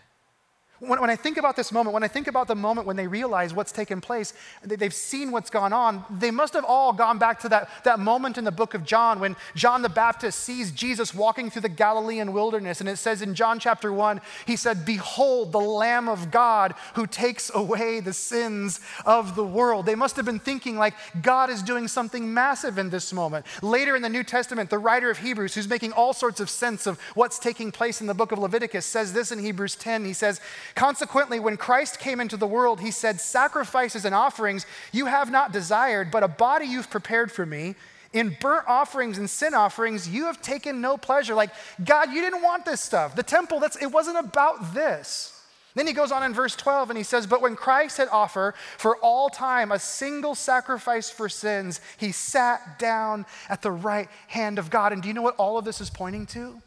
When, 0.79 1.01
when, 1.01 1.09
I 1.09 1.15
think 1.15 1.37
about 1.37 1.55
this 1.55 1.71
moment, 1.71 1.95
when 1.95 2.03
I 2.03 2.07
think 2.07 2.27
about 2.27 2.47
the 2.47 2.55
moment 2.55 2.85
when 2.85 2.95
they 2.95 3.07
realize 3.07 3.51
what's 3.51 3.71
taken 3.71 3.99
place, 3.99 4.33
they've 4.61 4.93
seen 4.93 5.31
what's 5.31 5.49
gone 5.49 5.73
on, 5.73 6.05
they 6.09 6.29
must 6.29 6.53
have 6.53 6.65
all 6.65 6.93
gone 6.93 7.17
back 7.17 7.39
to 7.39 7.49
that, 7.49 7.69
that 7.83 7.99
moment 7.99 8.37
in 8.37 8.43
the 8.43 8.51
book 8.51 8.75
of 8.75 8.83
John 8.83 9.19
when 9.19 9.35
John 9.55 9.81
the 9.81 9.89
Baptist 9.89 10.39
sees 10.39 10.71
Jesus 10.71 11.15
walking 11.15 11.49
through 11.49 11.63
the 11.63 11.69
Galilean 11.69 12.31
wilderness. 12.31 12.79
And 12.79 12.87
it 12.87 12.97
says 12.97 13.23
in 13.23 13.33
John 13.33 13.57
chapter 13.57 13.91
1, 13.91 14.21
he 14.45 14.55
said, 14.55 14.85
Behold, 14.85 15.51
the 15.51 15.59
Lamb 15.59 16.07
of 16.07 16.29
God 16.29 16.75
who 16.93 17.07
takes 17.07 17.49
away 17.55 17.99
the 17.99 18.13
sins 18.13 18.79
of 19.03 19.35
the 19.35 19.43
world. 19.43 19.87
They 19.87 19.95
must 19.95 20.15
have 20.15 20.25
been 20.25 20.39
thinking 20.39 20.77
like 20.77 20.93
God 21.23 21.49
is 21.49 21.63
doing 21.63 21.87
something 21.87 22.31
massive 22.31 22.77
in 22.77 22.91
this 22.91 23.11
moment. 23.11 23.47
Later 23.63 23.95
in 23.95 24.03
the 24.03 24.09
New 24.09 24.23
Testament, 24.23 24.69
the 24.69 24.77
writer 24.77 25.09
of 25.09 25.17
Hebrews, 25.17 25.55
who's 25.55 25.67
making 25.67 25.93
all 25.93 26.13
sorts 26.13 26.39
of 26.39 26.51
sense 26.51 26.85
of 26.85 26.99
what's 27.15 27.39
taking 27.39 27.71
place 27.71 27.99
in 27.99 28.05
the 28.05 28.13
book 28.13 28.31
of 28.31 28.37
Leviticus, 28.37 28.85
says 28.85 29.13
this 29.13 29.31
in 29.31 29.39
Hebrews 29.39 29.75
10. 29.75 30.05
He 30.05 30.13
says, 30.13 30.39
Consequently, 30.77 31.39
when 31.39 31.57
Christ 31.57 31.97
came 31.97 32.19
into 32.19 32.37
the 32.37 32.45
world, 32.45 32.81
he 32.81 32.91
said, 32.91 33.19
Sacrifices 33.19 34.05
and 34.05 34.13
offerings 34.13 34.67
you 34.91 35.07
have 35.07 35.31
not 35.31 35.51
desired, 35.51 36.11
but 36.11 36.21
a 36.21 36.27
body 36.27 36.67
you've 36.67 36.91
prepared 36.91 37.31
for 37.31 37.47
me. 37.47 37.73
In 38.13 38.37
burnt 38.39 38.65
offerings 38.67 39.17
and 39.17 39.27
sin 39.27 39.55
offerings, 39.55 40.07
you 40.07 40.25
have 40.25 40.39
taken 40.39 40.79
no 40.79 40.95
pleasure. 40.95 41.33
Like, 41.33 41.49
God, 41.83 42.11
you 42.11 42.21
didn't 42.21 42.43
want 42.43 42.63
this 42.63 42.79
stuff. 42.79 43.15
The 43.15 43.23
temple, 43.23 43.59
that's, 43.59 43.75
it 43.77 43.87
wasn't 43.87 44.19
about 44.19 44.75
this. 44.75 45.41
Then 45.73 45.87
he 45.87 45.93
goes 45.93 46.11
on 46.11 46.21
in 46.21 46.35
verse 46.35 46.55
12 46.55 46.91
and 46.91 46.97
he 46.97 47.03
says, 47.03 47.25
But 47.25 47.41
when 47.41 47.55
Christ 47.55 47.97
had 47.97 48.09
offered 48.09 48.53
for 48.77 48.97
all 48.97 49.29
time 49.29 49.71
a 49.71 49.79
single 49.79 50.35
sacrifice 50.35 51.09
for 51.09 51.27
sins, 51.27 51.81
he 51.97 52.11
sat 52.11 52.77
down 52.77 53.25
at 53.49 53.63
the 53.63 53.71
right 53.71 54.09
hand 54.27 54.59
of 54.59 54.69
God. 54.69 54.93
And 54.93 55.01
do 55.01 55.07
you 55.07 55.15
know 55.15 55.23
what 55.23 55.37
all 55.37 55.57
of 55.57 55.65
this 55.65 55.81
is 55.81 55.89
pointing 55.89 56.27
to? 56.27 56.61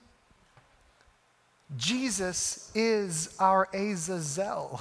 Jesus 1.77 2.71
is 2.75 3.35
our 3.39 3.69
Azazel. 3.73 4.81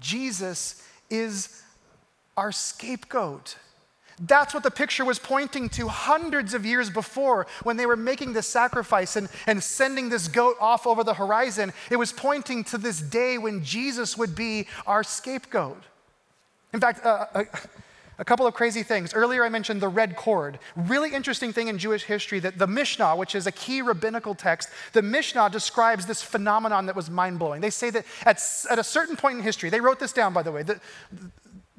Jesus 0.00 0.82
is 1.10 1.62
our 2.36 2.52
scapegoat. 2.52 3.56
That's 4.20 4.52
what 4.52 4.64
the 4.64 4.70
picture 4.70 5.04
was 5.04 5.18
pointing 5.18 5.68
to 5.70 5.86
hundreds 5.86 6.54
of 6.54 6.66
years 6.66 6.90
before 6.90 7.46
when 7.62 7.76
they 7.76 7.86
were 7.86 7.96
making 7.96 8.32
this 8.32 8.48
sacrifice 8.48 9.14
and, 9.14 9.28
and 9.46 9.62
sending 9.62 10.08
this 10.08 10.26
goat 10.26 10.56
off 10.60 10.86
over 10.86 11.04
the 11.04 11.14
horizon. 11.14 11.72
It 11.90 11.96
was 11.96 12.12
pointing 12.12 12.64
to 12.64 12.78
this 12.78 13.00
day 13.00 13.38
when 13.38 13.62
Jesus 13.62 14.18
would 14.18 14.34
be 14.34 14.66
our 14.86 15.04
scapegoat. 15.04 15.82
In 16.72 16.80
fact, 16.80 17.06
uh, 17.06 17.26
uh, 17.32 17.44
a 18.18 18.24
couple 18.24 18.46
of 18.46 18.54
crazy 18.54 18.82
things. 18.82 19.14
Earlier, 19.14 19.44
I 19.44 19.48
mentioned 19.48 19.80
the 19.80 19.88
red 19.88 20.16
cord. 20.16 20.58
Really 20.76 21.14
interesting 21.14 21.52
thing 21.52 21.68
in 21.68 21.78
Jewish 21.78 22.04
history 22.04 22.40
that 22.40 22.58
the 22.58 22.66
Mishnah, 22.66 23.16
which 23.16 23.34
is 23.34 23.46
a 23.46 23.52
key 23.52 23.80
rabbinical 23.80 24.34
text, 24.34 24.68
the 24.92 25.02
Mishnah 25.02 25.50
describes 25.50 26.06
this 26.06 26.20
phenomenon 26.20 26.86
that 26.86 26.96
was 26.96 27.08
mind 27.08 27.38
blowing. 27.38 27.60
They 27.60 27.70
say 27.70 27.90
that 27.90 28.04
at, 28.24 28.42
at 28.70 28.78
a 28.78 28.84
certain 28.84 29.16
point 29.16 29.38
in 29.38 29.44
history, 29.44 29.70
they 29.70 29.80
wrote 29.80 30.00
this 30.00 30.12
down, 30.12 30.32
by 30.32 30.42
the 30.42 30.50
way, 30.50 30.64
the, 30.64 30.80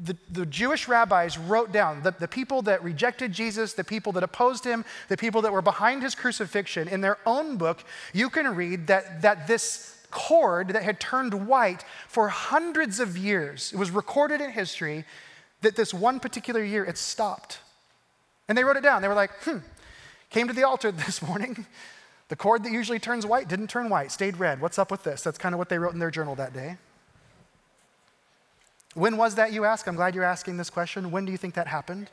the, 0.02 0.16
the 0.32 0.46
Jewish 0.46 0.88
rabbis 0.88 1.38
wrote 1.38 1.74
down 1.74 2.04
the, 2.04 2.12
the 2.12 2.28
people 2.28 2.62
that 2.64 2.82
rejected 2.84 3.34
Jesus, 3.34 3.74
the 3.74 3.84
people 3.84 4.14
that 4.14 4.24
opposed 4.24 4.64
him, 4.64 4.86
the 5.10 5.18
people 5.18 5.42
that 5.42 5.52
were 5.52 5.62
behind 5.62 6.04
his 6.04 6.16
crucifixion. 6.16 6.88
In 6.88 7.02
their 7.02 7.18
own 7.26 7.58
book, 7.58 7.84
you 8.14 8.30
can 8.30 8.56
read 8.56 8.88
that, 8.88 9.22
that 9.24 9.48
this 9.48 9.98
cord 10.10 10.70
that 10.70 10.84
had 10.84 11.02
turned 11.02 11.48
white 11.48 11.84
for 12.08 12.30
hundreds 12.30 13.02
of 13.02 13.18
years, 13.18 13.74
it 13.74 13.78
was 13.78 13.92
recorded 13.92 14.40
in 14.40 14.52
history 14.52 15.04
that 15.62 15.76
this 15.76 15.94
one 15.94 16.20
particular 16.20 16.64
year 16.64 16.86
it 16.86 16.98
stopped. 16.98 17.60
And 18.48 18.58
they 18.58 18.64
wrote 18.64 18.78
it 18.78 18.84
down. 18.84 19.02
They 19.02 19.08
were 19.08 19.14
like, 19.14 19.32
hmm, 19.44 19.58
came 20.30 20.48
to 20.48 20.54
the 20.54 20.64
altar 20.64 20.92
this 20.92 21.22
morning. 21.22 21.66
The 22.30 22.36
cord 22.36 22.64
that 22.64 22.72
usually 22.72 23.00
turns 23.00 23.26
white 23.26 23.48
didn't 23.48 23.68
turn 23.68 23.90
white, 23.90 24.12
stayed 24.12 24.38
red. 24.38 24.62
What's 24.62 24.78
up 24.78 24.92
with 24.92 25.04
this? 25.04 25.24
That's 25.24 25.38
kind 25.38 25.54
of 25.56 25.60
what 25.60 25.70
they 25.70 25.80
wrote 25.80 25.94
in 25.94 26.00
their 26.00 26.12
journal 26.12 26.36
that 26.36 26.54
day. 26.54 26.78
When 28.94 29.18
was 29.18 29.36
that, 29.36 29.52
you 29.52 29.66
ask? 29.66 29.88
I'm 29.88 29.96
glad 29.96 30.16
you're 30.16 30.24
asking 30.24 30.58
this 30.58 30.70
question. 30.70 31.12
When 31.12 31.26
do 31.26 31.32
you 31.32 31.38
think 31.38 31.56
that 31.56 31.68
happened? 31.68 32.10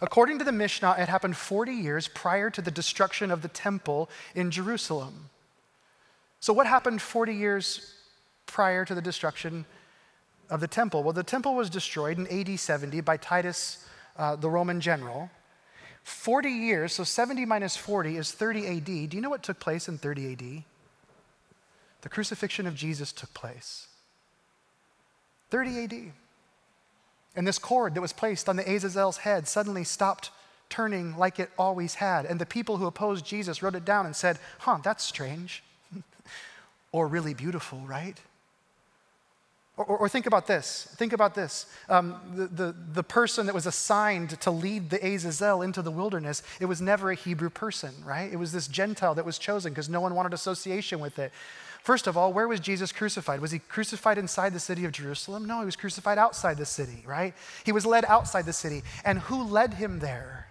According 0.00 0.38
to 0.38 0.44
the 0.44 0.52
Mishnah, 0.52 0.96
it 0.98 1.08
happened 1.08 1.36
40 1.36 1.72
years 1.72 2.08
prior 2.08 2.50
to 2.50 2.62
the 2.62 2.70
destruction 2.70 3.30
of 3.30 3.42
the 3.42 3.48
temple 3.48 4.08
in 4.34 4.50
Jerusalem. 4.50 5.30
So, 6.40 6.52
what 6.52 6.66
happened 6.66 7.02
40 7.02 7.34
years 7.34 7.94
prior 8.46 8.84
to 8.84 8.94
the 8.94 9.02
destruction 9.02 9.66
of 10.50 10.60
the 10.60 10.68
temple? 10.68 11.02
Well, 11.02 11.12
the 11.12 11.22
temple 11.22 11.54
was 11.54 11.70
destroyed 11.70 12.18
in 12.18 12.26
AD 12.26 12.58
70 12.58 13.00
by 13.02 13.16
Titus, 13.16 13.84
uh, 14.16 14.36
the 14.36 14.50
Roman 14.50 14.80
general. 14.80 15.30
40 16.04 16.48
years, 16.48 16.94
so 16.94 17.04
70 17.04 17.44
minus 17.44 17.76
40 17.76 18.16
is 18.16 18.32
30 18.32 18.66
AD. 18.66 18.84
Do 18.84 19.16
you 19.16 19.20
know 19.20 19.28
what 19.30 19.42
took 19.42 19.60
place 19.60 19.88
in 19.88 19.98
30 19.98 20.32
AD? 20.32 20.64
The 22.00 22.08
crucifixion 22.08 22.66
of 22.66 22.74
Jesus 22.74 23.12
took 23.12 23.32
place. 23.34 23.88
30 25.50 25.84
AD. 25.84 26.12
And 27.36 27.46
this 27.46 27.58
cord 27.58 27.94
that 27.94 28.00
was 28.00 28.12
placed 28.12 28.48
on 28.48 28.56
the 28.56 28.64
Azazel's 28.64 29.18
head 29.18 29.46
suddenly 29.46 29.84
stopped 29.84 30.30
turning 30.70 31.16
like 31.16 31.38
it 31.38 31.50
always 31.58 31.94
had. 31.94 32.26
And 32.26 32.40
the 32.40 32.46
people 32.46 32.76
who 32.76 32.86
opposed 32.86 33.24
Jesus 33.24 33.62
wrote 33.62 33.74
it 33.74 33.84
down 33.84 34.06
and 34.06 34.14
said, 34.14 34.38
huh, 34.60 34.78
that's 34.82 35.04
strange. 35.04 35.62
or 36.92 37.06
really 37.06 37.34
beautiful, 37.34 37.80
right? 37.80 38.18
Or, 39.78 39.98
or, 39.98 40.08
think 40.08 40.26
about 40.26 40.48
this. 40.48 40.88
Think 40.96 41.12
about 41.12 41.36
this. 41.36 41.66
Um, 41.88 42.20
the, 42.34 42.46
the, 42.48 42.74
the 42.94 43.02
person 43.04 43.46
that 43.46 43.54
was 43.54 43.64
assigned 43.64 44.30
to 44.40 44.50
lead 44.50 44.90
the 44.90 44.98
Azazel 45.06 45.62
into 45.62 45.82
the 45.82 45.90
wilderness, 45.92 46.42
it 46.58 46.64
was 46.64 46.80
never 46.80 47.12
a 47.12 47.14
Hebrew 47.14 47.48
person, 47.48 47.94
right? 48.04 48.30
It 48.32 48.36
was 48.36 48.50
this 48.50 48.66
Gentile 48.66 49.14
that 49.14 49.24
was 49.24 49.38
chosen 49.38 49.72
because 49.72 49.88
no 49.88 50.00
one 50.00 50.16
wanted 50.16 50.34
association 50.34 50.98
with 50.98 51.20
it. 51.20 51.30
First 51.84 52.08
of 52.08 52.16
all, 52.16 52.32
where 52.32 52.48
was 52.48 52.58
Jesus 52.58 52.90
crucified? 52.90 53.40
Was 53.40 53.52
he 53.52 53.60
crucified 53.60 54.18
inside 54.18 54.52
the 54.52 54.58
city 54.58 54.84
of 54.84 54.90
Jerusalem? 54.90 55.46
No, 55.46 55.60
he 55.60 55.64
was 55.64 55.76
crucified 55.76 56.18
outside 56.18 56.56
the 56.56 56.66
city, 56.66 57.04
right? 57.06 57.32
He 57.64 57.70
was 57.70 57.86
led 57.86 58.04
outside 58.06 58.46
the 58.46 58.52
city. 58.52 58.82
And 59.04 59.20
who 59.20 59.44
led 59.44 59.74
him 59.74 60.00
there? 60.00 60.48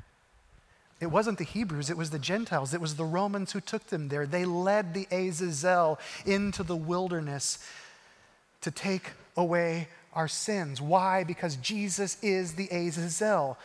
It 1.01 1.07
wasn't 1.07 1.37
the 1.37 1.43
Hebrews, 1.43 1.89
it 1.89 1.97
was 1.97 2.11
the 2.11 2.17
Gentiles. 2.17 2.73
It 2.73 2.81
was 2.81 2.95
the 2.95 3.05
Romans 3.05 3.51
who 3.51 3.59
took 3.59 3.87
them 3.87 4.07
there. 4.07 4.25
They 4.25 4.45
led 4.45 4.93
the 4.93 5.05
Azazel 5.11 5.99
into 6.25 6.63
the 6.63 6.77
wilderness 6.77 7.59
to 8.67 8.71
take 8.71 9.12
away 9.38 9.88
our 10.12 10.27
sins. 10.27 10.82
Why? 10.82 11.23
Because 11.23 11.56
Jesus 11.58 12.17
is 12.21 12.56
the 12.56 12.67
Azazel. 12.69 13.58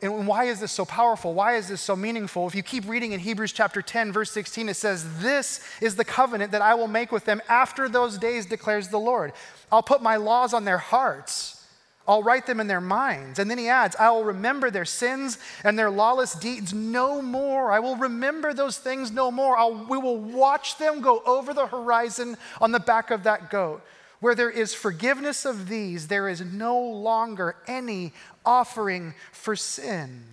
And 0.00 0.28
why 0.28 0.44
is 0.44 0.60
this 0.60 0.70
so 0.70 0.84
powerful? 0.84 1.34
Why 1.34 1.56
is 1.56 1.68
this 1.68 1.80
so 1.80 1.96
meaningful? 1.96 2.46
If 2.46 2.54
you 2.54 2.62
keep 2.62 2.86
reading 2.86 3.12
in 3.12 3.20
Hebrews 3.20 3.52
chapter 3.52 3.82
10, 3.82 4.12
verse 4.12 4.30
16, 4.30 4.68
it 4.68 4.74
says, 4.74 5.20
This 5.20 5.66
is 5.80 5.96
the 5.96 6.04
covenant 6.04 6.52
that 6.52 6.62
I 6.62 6.74
will 6.74 6.86
make 6.86 7.10
with 7.10 7.24
them 7.24 7.42
after 7.48 7.88
those 7.88 8.16
days, 8.16 8.46
declares 8.46 8.88
the 8.88 8.98
Lord. 8.98 9.32
I'll 9.72 9.82
put 9.82 10.02
my 10.02 10.16
laws 10.16 10.54
on 10.54 10.64
their 10.64 10.78
hearts. 10.78 11.66
I'll 12.06 12.22
write 12.22 12.46
them 12.46 12.60
in 12.60 12.66
their 12.66 12.82
minds. 12.82 13.38
And 13.38 13.50
then 13.50 13.58
he 13.58 13.68
adds, 13.68 13.96
I 13.96 14.10
will 14.10 14.24
remember 14.24 14.70
their 14.70 14.84
sins 14.84 15.38
and 15.64 15.76
their 15.76 15.90
lawless 15.90 16.34
deeds 16.34 16.72
no 16.74 17.22
more. 17.22 17.72
I 17.72 17.80
will 17.80 17.96
remember 17.96 18.52
those 18.52 18.78
things 18.78 19.10
no 19.10 19.30
more. 19.30 19.56
I'll, 19.56 19.86
we 19.88 19.96
will 19.96 20.18
watch 20.18 20.76
them 20.76 21.00
go 21.00 21.22
over 21.24 21.54
the 21.54 21.66
horizon 21.66 22.36
on 22.60 22.72
the 22.72 22.80
back 22.80 23.10
of 23.10 23.24
that 23.24 23.50
goat. 23.50 23.82
Where 24.24 24.34
there 24.34 24.48
is 24.48 24.72
forgiveness 24.72 25.44
of 25.44 25.68
these, 25.68 26.08
there 26.08 26.30
is 26.30 26.40
no 26.40 26.80
longer 26.80 27.56
any 27.66 28.14
offering 28.42 29.12
for 29.32 29.54
sin. 29.54 30.24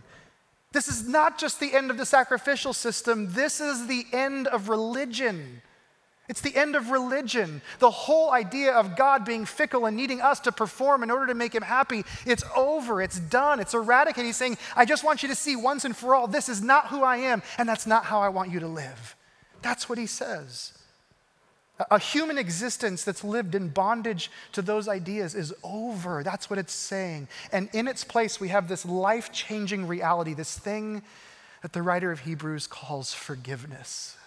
This 0.72 0.88
is 0.88 1.10
not 1.10 1.38
just 1.38 1.60
the 1.60 1.74
end 1.74 1.92
of 1.92 1.98
the 1.98 2.06
sacrificial 2.06 2.72
system, 2.72 3.34
this 3.34 3.60
is 3.60 3.88
the 3.88 4.06
end 4.14 4.48
of 4.48 4.70
religion. 4.70 5.62
It's 6.30 6.40
the 6.40 6.56
end 6.56 6.78
of 6.78 6.90
religion. 6.90 7.62
The 7.80 7.92
whole 7.92 8.32
idea 8.32 8.72
of 8.72 8.96
God 8.96 9.26
being 9.26 9.44
fickle 9.44 9.86
and 9.86 9.98
needing 9.98 10.22
us 10.22 10.40
to 10.40 10.54
perform 10.54 11.04
in 11.04 11.12
order 11.12 11.28
to 11.28 11.34
make 11.34 11.54
him 11.54 11.64
happy, 11.64 12.06
it's 12.26 12.46
over, 12.56 13.02
it's 13.02 13.20
done, 13.20 13.60
it's 13.60 13.74
eradicated. 13.74 14.26
He's 14.26 14.38
saying, 14.38 14.58
I 14.74 14.86
just 14.86 15.04
want 15.04 15.22
you 15.22 15.28
to 15.28 15.36
see 15.36 15.58
once 15.58 15.84
and 15.84 15.98
for 15.98 16.16
all, 16.16 16.28
this 16.28 16.48
is 16.48 16.64
not 16.64 16.88
who 16.88 17.04
I 17.04 17.18
am, 17.18 17.44
and 17.58 17.68
that's 17.68 17.86
not 17.86 18.06
how 18.06 18.22
I 18.22 18.30
want 18.30 18.52
you 18.52 18.62
to 18.62 18.68
live. 18.68 19.18
That's 19.62 19.90
what 19.90 19.98
he 19.98 20.06
says. 20.06 20.78
A 21.90 22.00
human 22.00 22.38
existence 22.38 23.04
that's 23.04 23.24
lived 23.24 23.56
in 23.56 23.70
bondage 23.70 24.30
to 24.52 24.62
those 24.62 24.88
ideas 24.88 25.36
is 25.36 25.54
over. 25.64 26.22
That's 26.24 26.50
what 26.50 26.60
it's 26.60 26.74
saying. 26.74 27.28
And 27.52 27.70
in 27.74 27.88
its 27.88 28.04
place, 28.04 28.40
we 28.40 28.50
have 28.50 28.68
this 28.68 28.86
life 28.86 29.32
changing 29.32 29.88
reality, 29.88 30.34
this 30.34 30.58
thing 30.58 31.02
that 31.62 31.74
the 31.74 31.82
writer 31.82 32.12
of 32.12 32.22
Hebrews 32.22 32.68
calls 32.68 33.14
forgiveness 33.14 34.18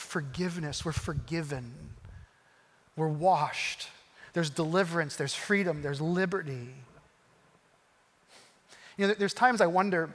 forgiveness. 0.00 0.84
We're 0.84 0.92
forgiven. 0.92 1.74
We're 2.96 3.08
washed. 3.08 3.88
There's 4.32 4.50
deliverance, 4.50 5.16
there's 5.16 5.34
freedom, 5.34 5.82
there's 5.82 6.00
liberty. 6.00 6.74
You 8.96 9.08
know, 9.08 9.14
there's 9.14 9.34
times 9.34 9.60
I 9.60 9.66
wonder 9.66 10.10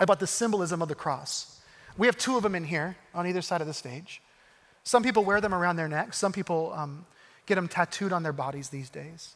about 0.00 0.20
the 0.20 0.26
symbolism 0.26 0.82
of 0.82 0.88
the 0.88 0.94
cross. 0.94 1.60
We 1.96 2.06
have 2.06 2.16
two 2.16 2.36
of 2.36 2.42
them 2.42 2.54
in 2.54 2.64
here 2.64 2.96
on 3.14 3.26
either 3.26 3.42
side 3.42 3.60
of 3.60 3.66
the 3.66 3.74
stage. 3.74 4.20
Some 4.86 5.02
people 5.02 5.24
wear 5.24 5.40
them 5.40 5.52
around 5.52 5.74
their 5.74 5.88
necks, 5.88 6.16
some 6.16 6.32
people 6.32 6.72
um, 6.72 7.06
get 7.44 7.56
them 7.56 7.66
tattooed 7.66 8.12
on 8.12 8.22
their 8.22 8.32
bodies 8.32 8.68
these 8.68 8.88
days, 8.88 9.34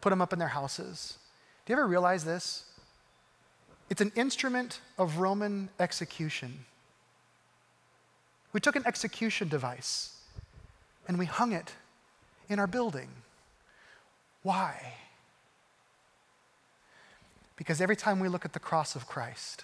put 0.00 0.08
them 0.08 0.22
up 0.22 0.32
in 0.32 0.38
their 0.38 0.48
houses. 0.48 1.18
Do 1.66 1.74
you 1.74 1.78
ever 1.78 1.86
realize 1.86 2.24
this? 2.24 2.64
It's 3.90 4.00
an 4.00 4.10
instrument 4.16 4.80
of 4.96 5.18
Roman 5.18 5.68
execution. 5.78 6.64
We 8.54 8.60
took 8.60 8.74
an 8.74 8.84
execution 8.86 9.48
device 9.48 10.18
and 11.06 11.18
we 11.18 11.26
hung 11.26 11.52
it 11.52 11.74
in 12.48 12.58
our 12.58 12.66
building. 12.66 13.10
Why? 14.42 14.94
Because 17.56 17.82
every 17.82 17.96
time 17.96 18.18
we 18.18 18.28
look 18.28 18.46
at 18.46 18.54
the 18.54 18.60
cross 18.60 18.96
of 18.96 19.06
Christ, 19.06 19.62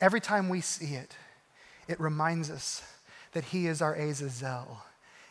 every 0.00 0.20
time 0.20 0.48
we 0.48 0.60
see 0.60 0.94
it, 0.94 1.16
it 1.88 1.98
reminds 1.98 2.48
us 2.48 2.84
that 3.32 3.44
He 3.44 3.66
is 3.66 3.80
our 3.80 3.94
Azazel, 3.94 4.78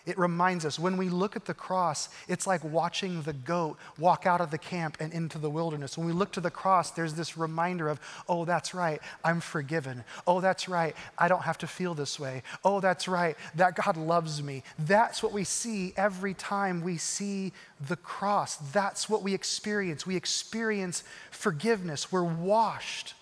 it 0.10 0.18
reminds 0.18 0.66
us 0.66 0.80
when 0.80 0.98
we 0.98 1.08
look 1.08 1.36
at 1.36 1.46
the 1.46 1.54
cross, 1.54 2.10
it's 2.28 2.48
like 2.48 2.64
watching 2.64 3.22
the 3.22 3.34
goat 3.34 3.78
walk 4.00 4.26
out 4.26 4.42
of 4.42 4.50
the 4.50 4.58
camp 4.58 4.98
and 5.00 5.14
into 5.14 5.38
the 5.38 5.52
wilderness. 5.52 6.00
When 6.00 6.08
we 6.08 6.14
look 6.14 6.32
to 6.32 6.42
the 6.42 6.50
cross, 6.50 6.90
there's 6.90 7.14
this 7.14 7.38
reminder 7.38 7.88
of, 7.90 8.00
oh, 8.28 8.44
that's 8.44 8.74
right, 8.74 9.00
I'm 9.24 9.40
forgiven. 9.40 10.04
Oh, 10.26 10.42
that's 10.42 10.68
right, 10.68 10.96
I 11.16 11.28
don't 11.28 11.44
have 11.44 11.60
to 11.60 11.68
feel 11.68 11.94
this 11.94 12.20
way. 12.20 12.42
Oh, 12.66 12.80
that's 12.80 13.08
right, 13.08 13.38
that 13.54 13.76
God 13.76 13.98
loves 13.98 14.42
me. 14.42 14.64
That's 14.80 15.22
what 15.22 15.32
we 15.32 15.44
see 15.44 15.94
every 15.96 16.34
time 16.34 16.82
we 16.82 16.98
see 16.98 17.54
the 17.88 17.98
cross. 17.98 18.56
That's 18.56 19.10
what 19.10 19.22
we 19.22 19.36
experience. 19.36 20.08
We 20.08 20.16
experience 20.16 21.04
forgiveness, 21.30 22.12
we're 22.12 22.24
washed. 22.24 23.14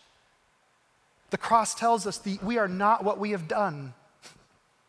The 1.31 1.37
cross 1.37 1.75
tells 1.75 2.07
us 2.07 2.17
the, 2.19 2.39
we 2.41 2.57
are 2.57 2.69
not 2.69 3.03
what 3.03 3.19
we 3.19 3.31
have 3.31 3.49
done. 3.49 3.93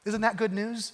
Isn't 0.05 0.21
that 0.23 0.37
good 0.37 0.53
news? 0.53 0.93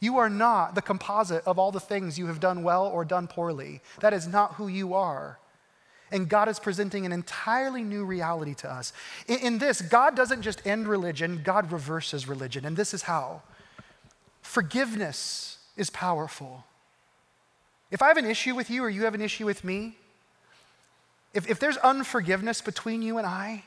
You 0.00 0.18
are 0.18 0.28
not 0.28 0.74
the 0.74 0.82
composite 0.82 1.44
of 1.46 1.58
all 1.58 1.70
the 1.70 1.78
things 1.78 2.18
you 2.18 2.26
have 2.26 2.40
done 2.40 2.64
well 2.64 2.86
or 2.86 3.04
done 3.04 3.28
poorly. 3.28 3.80
That 4.00 4.12
is 4.12 4.26
not 4.26 4.54
who 4.54 4.66
you 4.66 4.94
are. 4.94 5.38
And 6.10 6.28
God 6.28 6.48
is 6.48 6.58
presenting 6.58 7.06
an 7.06 7.12
entirely 7.12 7.82
new 7.82 8.04
reality 8.04 8.54
to 8.56 8.70
us. 8.70 8.92
In, 9.28 9.38
in, 9.38 9.58
this, 9.58 9.80
God 9.80 10.14
doesn't 10.14 10.42
just 10.42 10.66
end 10.66 10.88
religion, 10.88 11.40
God 11.42 11.70
reverses 11.72 12.28
religion. 12.28 12.64
And 12.64 12.76
this 12.76 12.92
is 12.92 13.02
how 13.02 13.42
forgiveness 14.42 15.58
is 15.76 15.88
powerful. 15.88 16.64
If 17.92 18.02
I 18.02 18.08
have 18.08 18.16
an 18.16 18.26
issue 18.26 18.54
with 18.54 18.70
you 18.70 18.82
or 18.82 18.90
you 18.90 19.04
have 19.04 19.14
an 19.14 19.22
issue 19.22 19.46
with 19.46 19.62
me, 19.62 19.96
if, 21.32 21.48
if 21.48 21.60
there's 21.60 21.76
unforgiveness 21.78 22.60
between 22.60 23.02
you 23.02 23.18
and 23.18 23.26
I, 23.26 23.64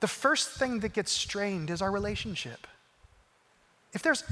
the 0.00 0.08
first 0.08 0.50
thing 0.50 0.80
that 0.80 0.92
gets 0.92 1.12
strained 1.12 1.70
is 1.70 1.80
our 1.80 1.90
relationship. 1.90 2.66
If 3.92 4.02
there's, 4.02 4.24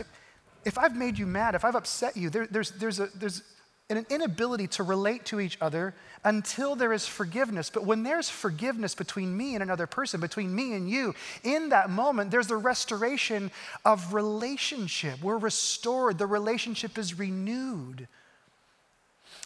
if 0.64 0.78
I've 0.78 0.96
made 0.96 1.18
you 1.18 1.26
mad, 1.26 1.54
if 1.54 1.64
I've 1.64 1.74
upset 1.74 2.16
you, 2.16 2.30
there, 2.30 2.46
there's, 2.46 2.70
there's, 2.72 3.00
a, 3.00 3.08
there's 3.14 3.42
an 3.90 4.06
inability 4.08 4.66
to 4.68 4.82
relate 4.82 5.24
to 5.26 5.40
each 5.40 5.58
other 5.60 5.94
until 6.24 6.76
there 6.76 6.92
is 6.92 7.06
forgiveness. 7.06 7.70
But 7.70 7.84
when 7.84 8.02
there's 8.02 8.28
forgiveness 8.28 8.94
between 8.94 9.36
me 9.36 9.54
and 9.54 9.62
another 9.62 9.86
person, 9.86 10.20
between 10.20 10.54
me 10.54 10.74
and 10.74 10.88
you, 10.88 11.14
in 11.42 11.70
that 11.70 11.90
moment, 11.90 12.30
there's 12.30 12.46
the 12.46 12.56
restoration 12.56 13.50
of 13.84 14.14
relationship. 14.14 15.22
We're 15.22 15.38
restored, 15.38 16.18
the 16.18 16.26
relationship 16.26 16.98
is 16.98 17.18
renewed. 17.18 18.06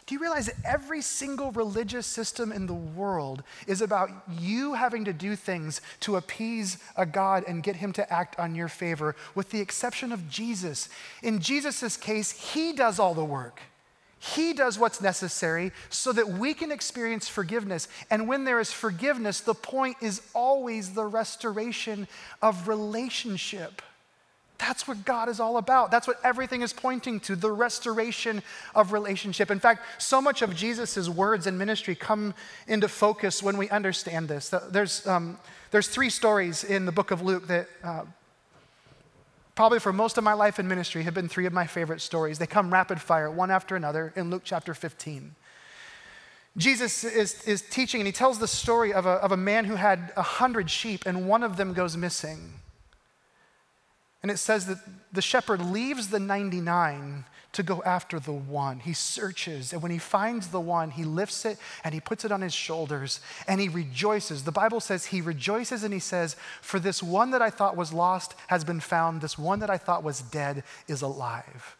Do 0.07 0.15
you 0.15 0.21
realize 0.21 0.47
that 0.47 0.57
every 0.67 1.01
single 1.01 1.51
religious 1.53 2.07
system 2.07 2.53
in 2.53 2.67
the 2.67 2.75
world 2.75 3.43
is 3.67 3.81
about 3.81 4.11
you 4.39 4.75
having 4.75 5.07
to 5.07 5.15
do 5.15 5.35
things 5.35 5.81
to 6.01 6.17
appease 6.17 6.77
a 6.95 7.07
God 7.07 7.45
and 7.49 7.63
get 7.63 7.77
him 7.77 7.93
to 7.95 8.13
act 8.13 8.39
on 8.39 8.55
your 8.55 8.69
favor, 8.69 9.17
with 9.35 9.51
the 9.51 9.61
exception 9.61 10.13
of 10.13 10.29
Jesus? 10.29 10.91
In 11.23 11.39
Jesus' 11.39 11.97
case, 11.97 12.53
he 12.53 12.75
does 12.75 12.99
all 12.99 13.15
the 13.15 13.25
work. 13.25 13.63
He 14.19 14.53
does 14.53 14.79
what's 14.79 15.01
necessary 15.01 15.73
so 15.91 16.13
that 16.13 16.29
we 16.29 16.55
can 16.55 16.71
experience 16.73 17.29
forgiveness. 17.29 17.89
And 18.11 18.29
when 18.29 18.45
there 18.45 18.61
is 18.61 18.73
forgiveness, 18.73 19.41
the 19.41 19.55
point 19.55 19.97
is 20.01 20.23
always 20.35 20.93
the 20.93 21.05
restoration 21.05 22.09
of 22.41 22.69
relationship. 22.69 23.83
That's 24.59 24.87
what 24.87 25.05
God 25.05 25.29
is 25.29 25.41
all 25.41 25.57
about. 25.57 25.91
That's 25.91 26.07
what 26.07 26.21
everything 26.23 26.63
is 26.63 26.73
pointing 26.73 27.19
to 27.21 27.35
the 27.35 27.51
restoration 27.51 28.43
of 28.75 28.93
relationship. 28.93 29.51
In 29.51 29.59
fact, 29.59 29.85
so 29.99 30.23
much 30.23 30.43
of 30.43 30.55
Jesus' 30.55 31.09
words 31.09 31.47
and 31.47 31.59
ministry 31.59 31.95
come 31.95 32.35
into 32.69 32.89
focus 32.89 33.43
when 33.43 33.57
we 33.57 33.69
understand 33.69 34.29
this. 34.29 34.55
There's, 34.71 35.07
um, 35.07 35.39
there's 35.71 35.89
three 35.89 36.11
stories 36.11 36.63
in 36.63 36.87
the 36.87 36.93
book 36.93 37.11
of 37.11 37.21
Luke 37.21 37.49
that 37.49 37.69
uh, 37.83 38.05
probably 39.57 39.81
for 39.81 39.93
most 39.93 40.19
of 40.19 40.25
my 40.25 40.35
life 40.35 40.59
in 40.59 40.69
ministry 40.69 41.03
have 41.03 41.15
been 41.15 41.29
three 41.29 41.47
of 41.47 41.53
my 41.53 41.67
favorite 41.67 42.01
stories. 42.01 42.39
They 42.39 42.47
come 42.47 42.73
rapid 42.73 43.01
fire, 43.01 43.31
one 43.31 43.51
after 43.51 43.75
another, 43.75 44.13
in 44.15 44.31
Luke 44.31 44.43
chapter 44.45 44.73
15. 44.73 45.35
Jesus 46.57 47.03
is, 47.03 47.43
is 47.43 47.63
teaching, 47.63 48.01
and 48.01 48.07
he 48.07 48.13
tells 48.13 48.39
the 48.39 48.47
story 48.47 48.93
of 48.93 49.07
a, 49.07 49.11
of 49.11 49.33
a 49.33 49.37
man 49.37 49.65
who 49.65 49.75
had 49.75 50.13
a 50.17 50.23
hundred 50.23 50.71
sheep, 50.71 51.05
and 51.07 51.27
one 51.27 51.43
of 51.43 51.57
them 51.57 51.73
goes 51.73 51.97
missing. 51.97 52.53
And 54.25 54.31
it 54.31 54.39
says 54.39 54.65
that 54.69 54.79
the 55.13 55.21
shepherd 55.21 55.61
leaves 55.61 56.09
the 56.09 56.19
99 56.19 57.27
to 57.53 57.63
go 57.63 57.83
after 57.85 58.19
the 58.19 58.33
one. 58.33 58.79
He 58.79 58.95
searches, 58.95 59.75
and 59.75 59.83
when 59.83 59.93
he 59.93 59.99
finds 59.99 60.49
the 60.49 60.63
one, 60.63 60.93
he 60.93 61.05
lifts 61.05 61.45
it 61.45 61.59
and 61.85 61.93
he 61.93 62.01
puts 62.01 62.25
it 62.25 62.33
on 62.33 62.41
his 62.41 62.55
shoulders 62.55 63.21
and 63.47 63.61
he 63.61 63.69
rejoices. 63.69 64.45
The 64.45 64.51
Bible 64.51 64.81
says 64.81 65.05
he 65.05 65.21
rejoices 65.21 65.85
and 65.85 65.93
he 65.93 66.01
says, 66.01 66.37
For 66.63 66.81
this 66.81 67.03
one 67.03 67.33
that 67.33 67.43
I 67.43 67.51
thought 67.51 67.77
was 67.77 67.93
lost 67.93 68.35
has 68.47 68.65
been 68.65 68.81
found, 68.81 69.21
this 69.21 69.37
one 69.37 69.59
that 69.59 69.69
I 69.69 69.77
thought 69.77 70.03
was 70.03 70.23
dead 70.23 70.65
is 70.89 71.03
alive. 71.03 71.77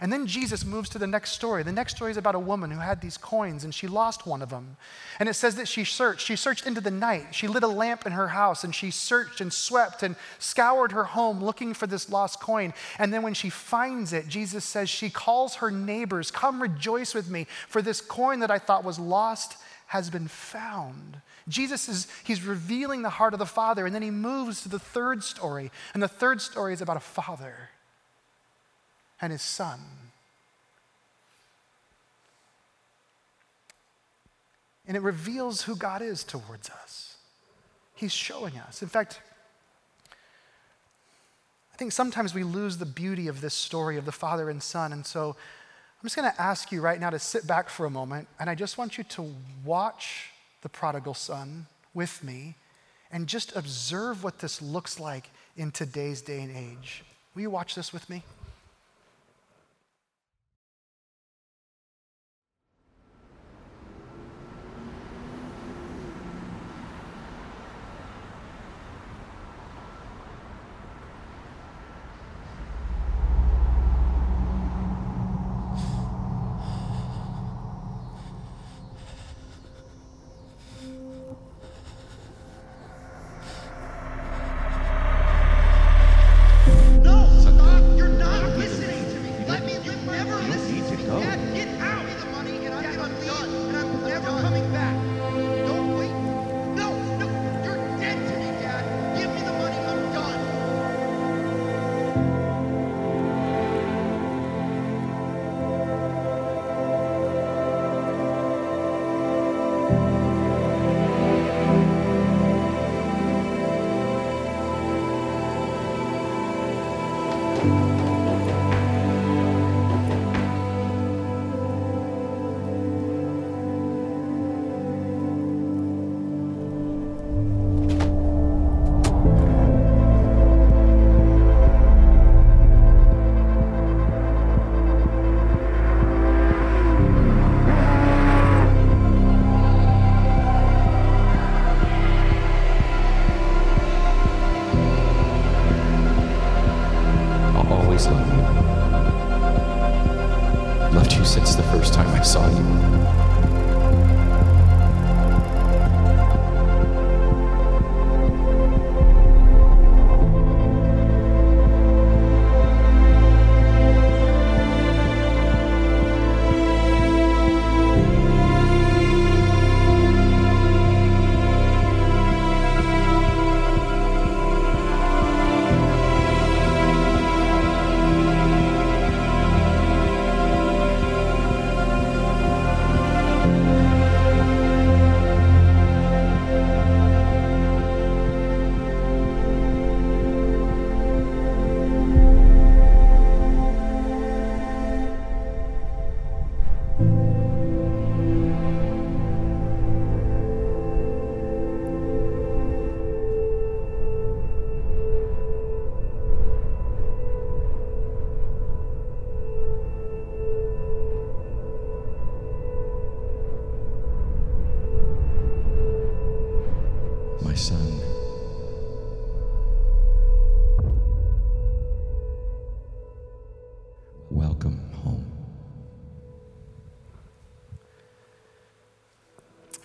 And 0.00 0.12
then 0.12 0.26
Jesus 0.26 0.64
moves 0.64 0.88
to 0.90 0.98
the 0.98 1.06
next 1.06 1.32
story. 1.32 1.62
The 1.62 1.72
next 1.72 1.96
story 1.96 2.10
is 2.10 2.16
about 2.16 2.34
a 2.34 2.40
woman 2.40 2.70
who 2.70 2.80
had 2.80 3.00
these 3.00 3.16
coins 3.16 3.64
and 3.64 3.74
she 3.74 3.86
lost 3.86 4.26
one 4.26 4.42
of 4.42 4.50
them. 4.50 4.76
And 5.20 5.28
it 5.28 5.34
says 5.34 5.56
that 5.56 5.68
she 5.68 5.84
searched. 5.84 6.26
She 6.26 6.36
searched 6.36 6.66
into 6.66 6.80
the 6.80 6.90
night. 6.90 7.28
She 7.32 7.46
lit 7.46 7.62
a 7.62 7.68
lamp 7.68 8.04
in 8.04 8.12
her 8.12 8.28
house 8.28 8.64
and 8.64 8.74
she 8.74 8.90
searched 8.90 9.40
and 9.40 9.52
swept 9.52 10.02
and 10.02 10.16
scoured 10.38 10.92
her 10.92 11.04
home 11.04 11.42
looking 11.42 11.74
for 11.74 11.86
this 11.86 12.10
lost 12.10 12.40
coin. 12.40 12.74
And 12.98 13.12
then 13.12 13.22
when 13.22 13.34
she 13.34 13.50
finds 13.50 14.12
it, 14.12 14.28
Jesus 14.28 14.64
says 14.64 14.90
she 14.90 15.10
calls 15.10 15.56
her 15.56 15.70
neighbors, 15.70 16.30
Come 16.30 16.60
rejoice 16.60 17.14
with 17.14 17.30
me, 17.30 17.46
for 17.68 17.80
this 17.80 18.00
coin 18.00 18.40
that 18.40 18.50
I 18.50 18.58
thought 18.58 18.84
was 18.84 18.98
lost 18.98 19.56
has 19.86 20.10
been 20.10 20.28
found. 20.28 21.20
Jesus 21.46 21.88
is 21.88 22.08
he's 22.24 22.42
revealing 22.42 23.02
the 23.02 23.10
heart 23.10 23.34
of 23.34 23.38
the 23.38 23.46
Father 23.46 23.86
and 23.86 23.94
then 23.94 24.02
he 24.02 24.10
moves 24.10 24.62
to 24.62 24.68
the 24.68 24.78
third 24.78 25.22
story. 25.22 25.70
And 25.92 26.02
the 26.02 26.08
third 26.08 26.40
story 26.40 26.72
is 26.72 26.80
about 26.80 26.96
a 26.96 27.00
father 27.00 27.70
and 29.20 29.32
his 29.32 29.42
son. 29.42 29.80
And 34.86 34.96
it 34.96 35.02
reveals 35.02 35.62
who 35.62 35.76
God 35.76 36.02
is 36.02 36.24
towards 36.24 36.68
us. 36.68 37.16
He's 37.94 38.12
showing 38.12 38.58
us. 38.58 38.82
In 38.82 38.88
fact, 38.88 39.20
I 41.72 41.76
think 41.76 41.92
sometimes 41.92 42.34
we 42.34 42.44
lose 42.44 42.76
the 42.76 42.86
beauty 42.86 43.28
of 43.28 43.40
this 43.40 43.54
story 43.54 43.96
of 43.96 44.04
the 44.04 44.12
father 44.12 44.50
and 44.50 44.62
son. 44.62 44.92
And 44.92 45.04
so 45.04 45.30
I'm 46.04 46.06
just 46.06 46.16
going 46.16 46.30
to 46.30 46.40
ask 46.40 46.70
you 46.70 46.82
right 46.82 47.00
now 47.00 47.10
to 47.10 47.18
sit 47.18 47.46
back 47.46 47.70
for 47.70 47.86
a 47.86 47.90
moment, 47.90 48.28
and 48.38 48.50
I 48.50 48.54
just 48.54 48.76
want 48.76 48.98
you 48.98 49.04
to 49.04 49.34
watch 49.64 50.30
the 50.60 50.68
prodigal 50.68 51.14
son 51.14 51.66
with 51.94 52.22
me 52.22 52.56
and 53.10 53.26
just 53.26 53.56
observe 53.56 54.22
what 54.22 54.38
this 54.40 54.60
looks 54.60 55.00
like 55.00 55.30
in 55.56 55.70
today's 55.70 56.20
day 56.20 56.42
and 56.42 56.54
age. 56.54 57.04
Will 57.34 57.42
you 57.42 57.50
watch 57.50 57.74
this 57.74 57.92
with 57.92 58.10
me? 58.10 58.22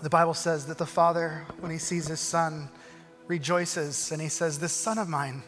The 0.10 0.17
Bible 0.17 0.34
says 0.34 0.65
that 0.65 0.80
the 0.80 0.88
father, 0.88 1.45
when 1.60 1.72
he 1.72 1.78
sees 1.78 2.08
his 2.08 2.19
son, 2.19 2.69
rejoices 3.28 4.12
and 4.12 4.19
he 4.19 4.28
says, 4.28 4.58
This 4.58 4.74
son 4.74 4.98
of 4.98 5.08
mine, 5.08 5.43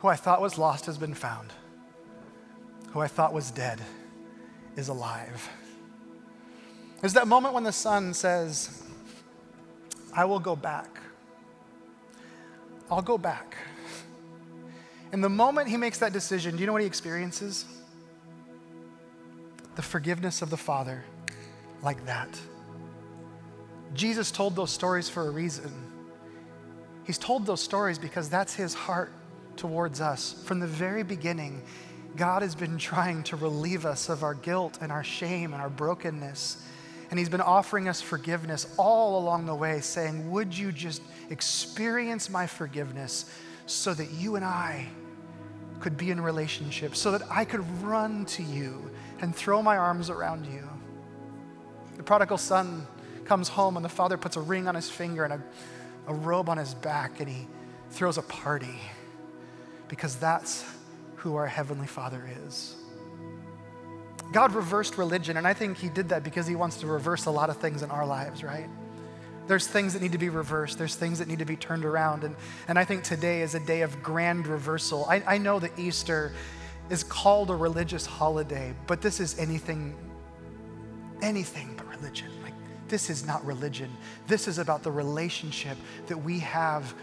who 0.00 0.08
I 0.08 0.16
thought 0.16 0.40
was 0.40 0.58
lost, 0.58 0.86
has 0.86 0.98
been 0.98 1.14
found. 1.14 1.52
Who 2.88 2.98
I 2.98 3.06
thought 3.06 3.32
was 3.32 3.52
dead 3.52 3.80
is 4.74 4.88
alive. 4.88 5.48
There's 7.00 7.12
that 7.12 7.28
moment 7.28 7.54
when 7.54 7.62
the 7.62 7.70
son 7.70 8.12
says, 8.12 8.82
I 10.12 10.24
will 10.24 10.40
go 10.40 10.56
back. 10.56 10.98
I'll 12.90 13.02
go 13.02 13.18
back. 13.18 13.56
And 15.12 15.22
the 15.22 15.28
moment 15.28 15.68
he 15.68 15.76
makes 15.76 15.98
that 15.98 16.12
decision, 16.12 16.56
do 16.56 16.60
you 16.60 16.66
know 16.66 16.72
what 16.72 16.82
he 16.82 16.88
experiences? 16.88 17.66
The 19.76 19.82
forgiveness 19.82 20.42
of 20.42 20.50
the 20.50 20.56
Father, 20.56 21.04
like 21.84 22.04
that. 22.06 22.36
Jesus 23.94 24.30
told 24.30 24.56
those 24.56 24.70
stories 24.70 25.08
for 25.08 25.26
a 25.26 25.30
reason. 25.30 25.72
He's 27.04 27.18
told 27.18 27.46
those 27.46 27.60
stories 27.60 27.98
because 27.98 28.28
that's 28.28 28.54
his 28.54 28.74
heart 28.74 29.12
towards 29.56 30.00
us. 30.00 30.42
From 30.44 30.60
the 30.60 30.66
very 30.66 31.02
beginning, 31.02 31.62
God 32.16 32.42
has 32.42 32.54
been 32.54 32.78
trying 32.78 33.22
to 33.24 33.36
relieve 33.36 33.86
us 33.86 34.08
of 34.08 34.22
our 34.22 34.34
guilt 34.34 34.78
and 34.80 34.90
our 34.92 35.04
shame 35.04 35.52
and 35.52 35.62
our 35.62 35.68
brokenness. 35.68 36.64
And 37.10 37.18
he's 37.18 37.28
been 37.28 37.40
offering 37.40 37.88
us 37.88 38.00
forgiveness 38.00 38.72
all 38.76 39.18
along 39.18 39.46
the 39.46 39.54
way, 39.54 39.80
saying, 39.80 40.30
Would 40.30 40.56
you 40.56 40.70
just 40.70 41.02
experience 41.30 42.30
my 42.30 42.46
forgiveness 42.46 43.24
so 43.66 43.92
that 43.94 44.10
you 44.12 44.36
and 44.36 44.44
I 44.44 44.86
could 45.80 45.96
be 45.96 46.10
in 46.10 46.20
relationship, 46.20 46.94
so 46.94 47.10
that 47.10 47.22
I 47.30 47.44
could 47.44 47.68
run 47.82 48.24
to 48.26 48.42
you 48.42 48.90
and 49.20 49.34
throw 49.34 49.62
my 49.62 49.76
arms 49.76 50.10
around 50.10 50.46
you? 50.46 50.68
The 51.96 52.02
prodigal 52.02 52.38
son 52.38 52.86
comes 53.30 53.48
home 53.48 53.76
and 53.76 53.84
the 53.84 53.88
father 53.88 54.16
puts 54.16 54.34
a 54.34 54.40
ring 54.40 54.66
on 54.66 54.74
his 54.74 54.90
finger 54.90 55.22
and 55.22 55.34
a, 55.34 55.42
a 56.08 56.12
robe 56.12 56.48
on 56.48 56.58
his 56.58 56.74
back 56.74 57.20
and 57.20 57.28
he 57.28 57.46
throws 57.90 58.18
a 58.18 58.22
party 58.22 58.80
because 59.86 60.16
that's 60.16 60.64
who 61.14 61.36
our 61.36 61.46
Heavenly 61.46 61.86
Father 61.86 62.28
is. 62.44 62.74
God 64.32 64.52
reversed 64.52 64.98
religion, 64.98 65.36
and 65.36 65.46
I 65.46 65.54
think 65.54 65.78
He 65.78 65.88
did 65.88 66.08
that 66.08 66.24
because 66.24 66.48
He 66.48 66.56
wants 66.56 66.78
to 66.78 66.88
reverse 66.88 67.26
a 67.26 67.30
lot 67.30 67.50
of 67.50 67.58
things 67.58 67.82
in 67.82 67.90
our 67.92 68.04
lives, 68.04 68.42
right? 68.42 68.68
There's 69.46 69.68
things 69.68 69.92
that 69.92 70.02
need 70.02 70.12
to 70.12 70.18
be 70.18 70.28
reversed, 70.28 70.76
there's 70.76 70.96
things 70.96 71.20
that 71.20 71.28
need 71.28 71.38
to 71.38 71.44
be 71.44 71.56
turned 71.56 71.84
around. 71.84 72.24
And, 72.24 72.34
and 72.66 72.78
I 72.78 72.84
think 72.84 73.04
today 73.04 73.42
is 73.42 73.54
a 73.54 73.60
day 73.60 73.82
of 73.82 74.02
grand 74.02 74.48
reversal. 74.48 75.06
I, 75.08 75.22
I 75.24 75.38
know 75.38 75.60
that 75.60 75.78
Easter 75.78 76.32
is 76.88 77.04
called 77.04 77.50
a 77.50 77.54
religious 77.54 78.06
holiday, 78.06 78.74
but 78.88 79.00
this 79.00 79.20
is 79.20 79.38
anything, 79.38 79.94
anything 81.22 81.74
but 81.76 81.86
religion 81.88 82.30
this 82.90 83.08
is 83.08 83.24
not 83.26 83.44
religion. 83.46 83.90
This 84.26 84.46
is 84.46 84.58
about 84.58 84.82
the 84.82 84.92
relationship 84.92 85.78
that 86.08 86.18
we 86.18 86.40
have 86.40 86.94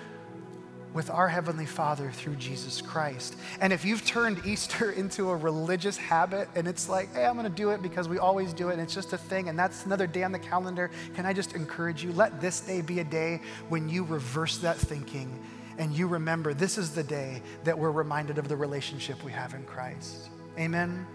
with 0.93 1.09
our 1.09 1.27
Heavenly 1.27 1.65
Father 1.65 2.11
through 2.11 2.35
Jesus 2.35 2.81
Christ. 2.81 3.35
And 3.61 3.71
if 3.71 3.85
you've 3.85 4.05
turned 4.05 4.45
Easter 4.45 4.91
into 5.01 5.29
a 5.29 5.35
religious 5.35 5.97
habit 5.97 6.49
and 6.55 6.67
it's 6.67 6.89
like, 6.89 7.13
hey, 7.13 7.25
I'm 7.25 7.35
gonna 7.35 7.49
do 7.49 7.69
it 7.69 7.81
because 7.81 8.09
we 8.09 8.17
always 8.17 8.53
do 8.53 8.69
it 8.69 8.73
and 8.73 8.81
it's 8.81 8.93
just 8.93 9.13
a 9.13 9.17
thing 9.17 9.49
and 9.49 9.57
that's 9.57 9.85
another 9.85 10.07
day 10.07 10.23
on 10.23 10.31
the 10.31 10.39
calendar, 10.39 10.91
can 11.15 11.25
I 11.25 11.33
just 11.33 11.53
encourage 11.53 12.03
you? 12.03 12.11
Let 12.13 12.41
this 12.41 12.61
day 12.61 12.81
be 12.81 12.99
a 12.99 13.03
day 13.03 13.41
when 13.69 13.89
you 13.89 14.03
reverse 14.03 14.57
that 14.59 14.77
thinking 14.77 15.39
and 15.77 15.95
you 15.95 16.07
remember 16.07 16.53
this 16.53 16.77
is 16.77 16.91
the 16.91 17.03
day 17.03 17.41
that 17.63 17.77
we're 17.77 17.91
reminded 17.91 18.37
of 18.37 18.47
the 18.47 18.55
relationship 18.55 19.23
we 19.23 19.31
have 19.31 19.53
in 19.53 19.63
Christ. 19.65 20.29
Amen. 20.57 21.05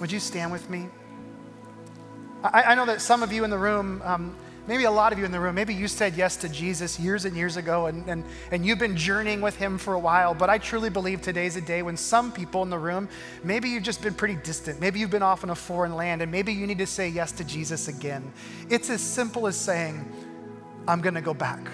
Would 0.00 0.10
you 0.10 0.18
stand 0.18 0.50
with 0.50 0.68
me? 0.68 0.88
I, 2.44 2.62
I 2.62 2.74
know 2.74 2.84
that 2.86 3.00
some 3.00 3.22
of 3.22 3.32
you 3.32 3.44
in 3.44 3.50
the 3.50 3.58
room, 3.58 4.02
um, 4.04 4.36
maybe 4.66 4.84
a 4.84 4.90
lot 4.90 5.12
of 5.12 5.18
you 5.18 5.24
in 5.24 5.32
the 5.32 5.40
room, 5.40 5.54
maybe 5.54 5.72
you 5.72 5.88
said 5.88 6.14
yes 6.14 6.36
to 6.36 6.48
Jesus 6.48 7.00
years 7.00 7.24
and 7.24 7.34
years 7.36 7.56
ago 7.56 7.86
and, 7.86 8.06
and, 8.08 8.22
and 8.50 8.66
you've 8.66 8.78
been 8.78 8.96
journeying 8.96 9.40
with 9.40 9.56
him 9.56 9.78
for 9.78 9.94
a 9.94 9.98
while. 9.98 10.34
But 10.34 10.50
I 10.50 10.58
truly 10.58 10.90
believe 10.90 11.22
today's 11.22 11.56
a 11.56 11.60
day 11.62 11.82
when 11.82 11.96
some 11.96 12.32
people 12.32 12.62
in 12.62 12.70
the 12.70 12.78
room, 12.78 13.08
maybe 13.42 13.70
you've 13.70 13.82
just 13.82 14.02
been 14.02 14.14
pretty 14.14 14.36
distant. 14.36 14.78
Maybe 14.78 15.00
you've 15.00 15.10
been 15.10 15.22
off 15.22 15.42
in 15.42 15.50
a 15.50 15.54
foreign 15.54 15.96
land 15.96 16.20
and 16.20 16.30
maybe 16.30 16.52
you 16.52 16.66
need 16.66 16.78
to 16.78 16.86
say 16.86 17.08
yes 17.08 17.32
to 17.32 17.44
Jesus 17.44 17.88
again. 17.88 18.30
It's 18.68 18.90
as 18.90 19.00
simple 19.00 19.46
as 19.46 19.56
saying, 19.56 20.04
I'm 20.86 21.00
going 21.00 21.14
to 21.14 21.22
go 21.22 21.34
back. 21.34 21.66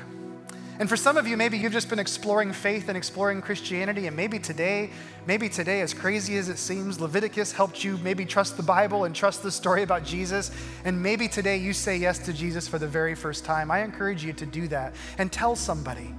And 0.80 0.88
for 0.88 0.96
some 0.96 1.18
of 1.18 1.28
you, 1.28 1.36
maybe 1.36 1.58
you've 1.58 1.74
just 1.74 1.90
been 1.90 1.98
exploring 1.98 2.54
faith 2.54 2.88
and 2.88 2.96
exploring 2.96 3.42
Christianity, 3.42 4.06
and 4.06 4.16
maybe 4.16 4.38
today, 4.38 4.88
maybe 5.26 5.50
today, 5.50 5.82
as 5.82 5.92
crazy 5.92 6.38
as 6.38 6.48
it 6.48 6.56
seems, 6.56 6.98
Leviticus 6.98 7.52
helped 7.52 7.84
you 7.84 7.98
maybe 7.98 8.24
trust 8.24 8.56
the 8.56 8.62
Bible 8.62 9.04
and 9.04 9.14
trust 9.14 9.42
the 9.42 9.50
story 9.50 9.82
about 9.82 10.04
Jesus. 10.04 10.50
And 10.86 11.02
maybe 11.02 11.28
today 11.28 11.58
you 11.58 11.74
say 11.74 11.98
yes 11.98 12.18
to 12.20 12.32
Jesus 12.32 12.66
for 12.66 12.78
the 12.78 12.88
very 12.88 13.14
first 13.14 13.44
time. 13.44 13.70
I 13.70 13.82
encourage 13.82 14.24
you 14.24 14.32
to 14.32 14.46
do 14.46 14.68
that 14.68 14.94
and 15.18 15.30
tell 15.30 15.54
somebody. 15.54 16.14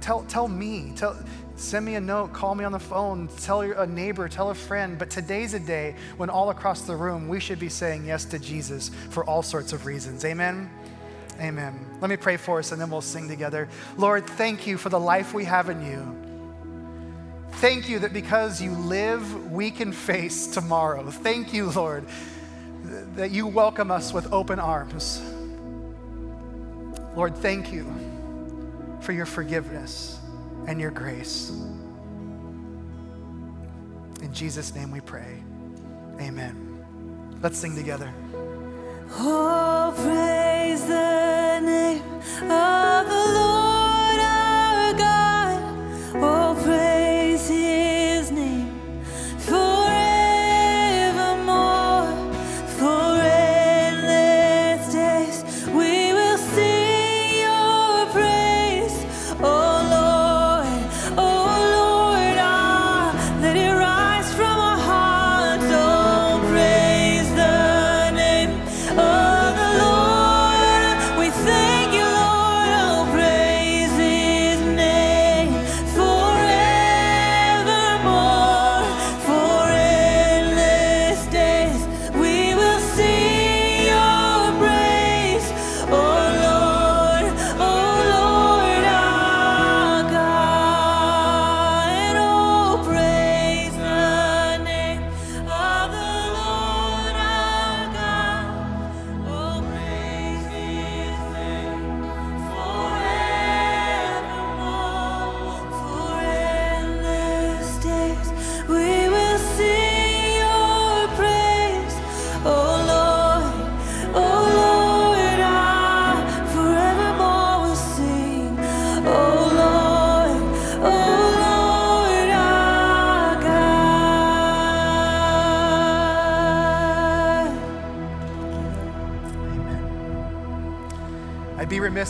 Tell, 0.00 0.22
tell 0.22 0.48
me. 0.48 0.94
Tell, 0.96 1.14
send 1.56 1.84
me 1.84 1.96
a 1.96 2.00
note, 2.00 2.32
call 2.32 2.54
me 2.54 2.64
on 2.64 2.72
the 2.72 2.80
phone, 2.80 3.28
tell 3.42 3.60
a 3.60 3.86
neighbor, 3.86 4.30
tell 4.30 4.48
a 4.48 4.54
friend. 4.54 4.98
But 4.98 5.10
today's 5.10 5.52
a 5.52 5.60
day 5.60 5.94
when 6.16 6.30
all 6.30 6.48
across 6.48 6.80
the 6.82 6.96
room 6.96 7.28
we 7.28 7.38
should 7.38 7.58
be 7.58 7.68
saying 7.68 8.06
yes 8.06 8.24
to 8.26 8.38
Jesus 8.38 8.90
for 9.10 9.26
all 9.26 9.42
sorts 9.42 9.74
of 9.74 9.84
reasons. 9.84 10.24
Amen. 10.24 10.70
Amen. 11.40 11.74
Let 12.00 12.10
me 12.10 12.16
pray 12.16 12.36
for 12.36 12.58
us 12.58 12.72
and 12.72 12.80
then 12.80 12.90
we'll 12.90 13.00
sing 13.00 13.28
together. 13.28 13.68
Lord, 13.96 14.26
thank 14.26 14.66
you 14.66 14.76
for 14.76 14.90
the 14.90 15.00
life 15.00 15.32
we 15.32 15.44
have 15.44 15.70
in 15.70 15.84
you. 15.84 16.16
Thank 17.58 17.88
you 17.88 17.98
that 18.00 18.12
because 18.12 18.60
you 18.60 18.72
live, 18.72 19.50
we 19.50 19.70
can 19.70 19.92
face 19.92 20.46
tomorrow. 20.46 21.10
Thank 21.10 21.52
you, 21.52 21.70
Lord, 21.70 22.06
that 23.16 23.30
you 23.30 23.46
welcome 23.46 23.90
us 23.90 24.12
with 24.12 24.32
open 24.32 24.58
arms. 24.58 25.22
Lord, 27.16 27.36
thank 27.36 27.72
you 27.72 27.92
for 29.00 29.12
your 29.12 29.26
forgiveness 29.26 30.18
and 30.66 30.80
your 30.80 30.90
grace. 30.90 31.50
In 34.22 34.32
Jesus' 34.32 34.74
name 34.74 34.90
we 34.90 35.00
pray. 35.00 35.42
Amen. 36.20 37.38
Let's 37.42 37.58
sing 37.58 37.74
together. 37.74 38.12
Oh, 39.12 39.92
praise 39.96 40.86
the 40.86 41.60
name 41.60 42.02
of 42.50 42.79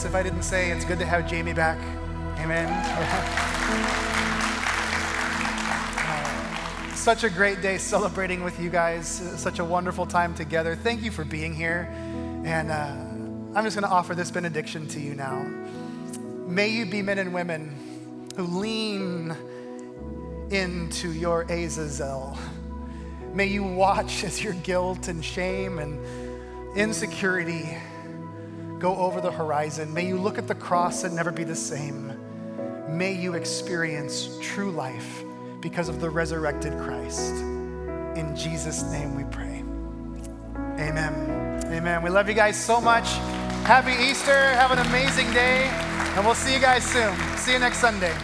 If 0.05 0.15
I 0.15 0.23
didn't 0.23 0.45
say 0.45 0.71
it's 0.71 0.85
good 0.85 0.99
to 1.01 1.05
have 1.05 1.29
Jamie 1.29 1.53
back. 1.53 1.79
Amen. 2.39 2.69
Such 6.97 7.25
a 7.25 7.31
great 7.31 7.61
day 7.61 7.77
celebrating 7.77 8.43
with 8.43 8.59
you 8.59 8.71
guys. 8.71 9.07
Such 9.37 9.59
a 9.59 9.65
wonderful 9.65 10.07
time 10.07 10.35
together. 10.35 10.75
Thank 10.75 11.03
you 11.03 11.11
for 11.11 11.25
being 11.25 11.55
here. 11.55 11.89
And 12.45 12.71
uh, 12.71 12.97
I'm 13.55 13.65
just 13.65 13.77
going 13.77 13.89
to 13.89 13.95
offer 13.95 14.15
this 14.15 14.31
benediction 14.31 14.89
to 14.89 15.01
you 15.01 15.15
now. 15.15 15.43
May 16.47 16.69
you 16.69 16.87
be 16.87 17.03
men 17.03 17.19
and 17.19 17.35
women 17.35 18.29
who 18.37 18.45
lean 18.45 19.37
into 20.51 21.13
your 21.13 21.43
Azazel. 21.43 22.39
May 23.35 23.47
you 23.47 23.65
watch 23.65 24.25
as 24.25 24.43
your 24.43 24.55
guilt 24.55 25.09
and 25.09 25.23
shame 25.25 25.79
and 25.79 25.99
insecurity 26.77 27.77
go 28.81 28.97
over 28.97 29.21
the 29.21 29.31
horizon. 29.31 29.93
May 29.93 30.07
you 30.07 30.17
look 30.17 30.39
at 30.39 30.49
the 30.49 30.55
cross 30.55 31.05
and 31.05 31.15
never 31.15 31.31
be 31.31 31.45
the 31.45 31.55
same. 31.55 32.17
May 32.89 33.13
you 33.13 33.35
experience 33.35 34.37
true 34.41 34.71
life 34.73 35.23
because 35.61 35.89
of 35.89 36.01
the 36.01 36.09
resurrected 36.09 36.73
Christ. 36.79 37.35
In 38.17 38.35
Jesus' 38.35 38.83
name 38.85 39.15
we 39.15 39.25
pray. 39.25 39.63
Amen. 40.83 41.63
Amen. 41.67 42.03
We 42.03 42.11
love 42.11 42.29
you 42.29 42.35
guys 42.35 42.63
so 42.63 42.81
much. 42.81 43.07
Happy 43.65 43.93
Easter. 44.03 44.33
Have 44.33 44.73
an 44.73 44.79
amazing 44.79 45.31
day. 45.33 45.69
And 46.17 46.25
we'll 46.25 46.35
see 46.35 46.55
you 46.55 46.61
guys 46.61 46.85
soon. 46.85 47.15
See 47.37 47.53
you 47.53 47.59
next 47.59 47.79
Sunday. 47.79 48.15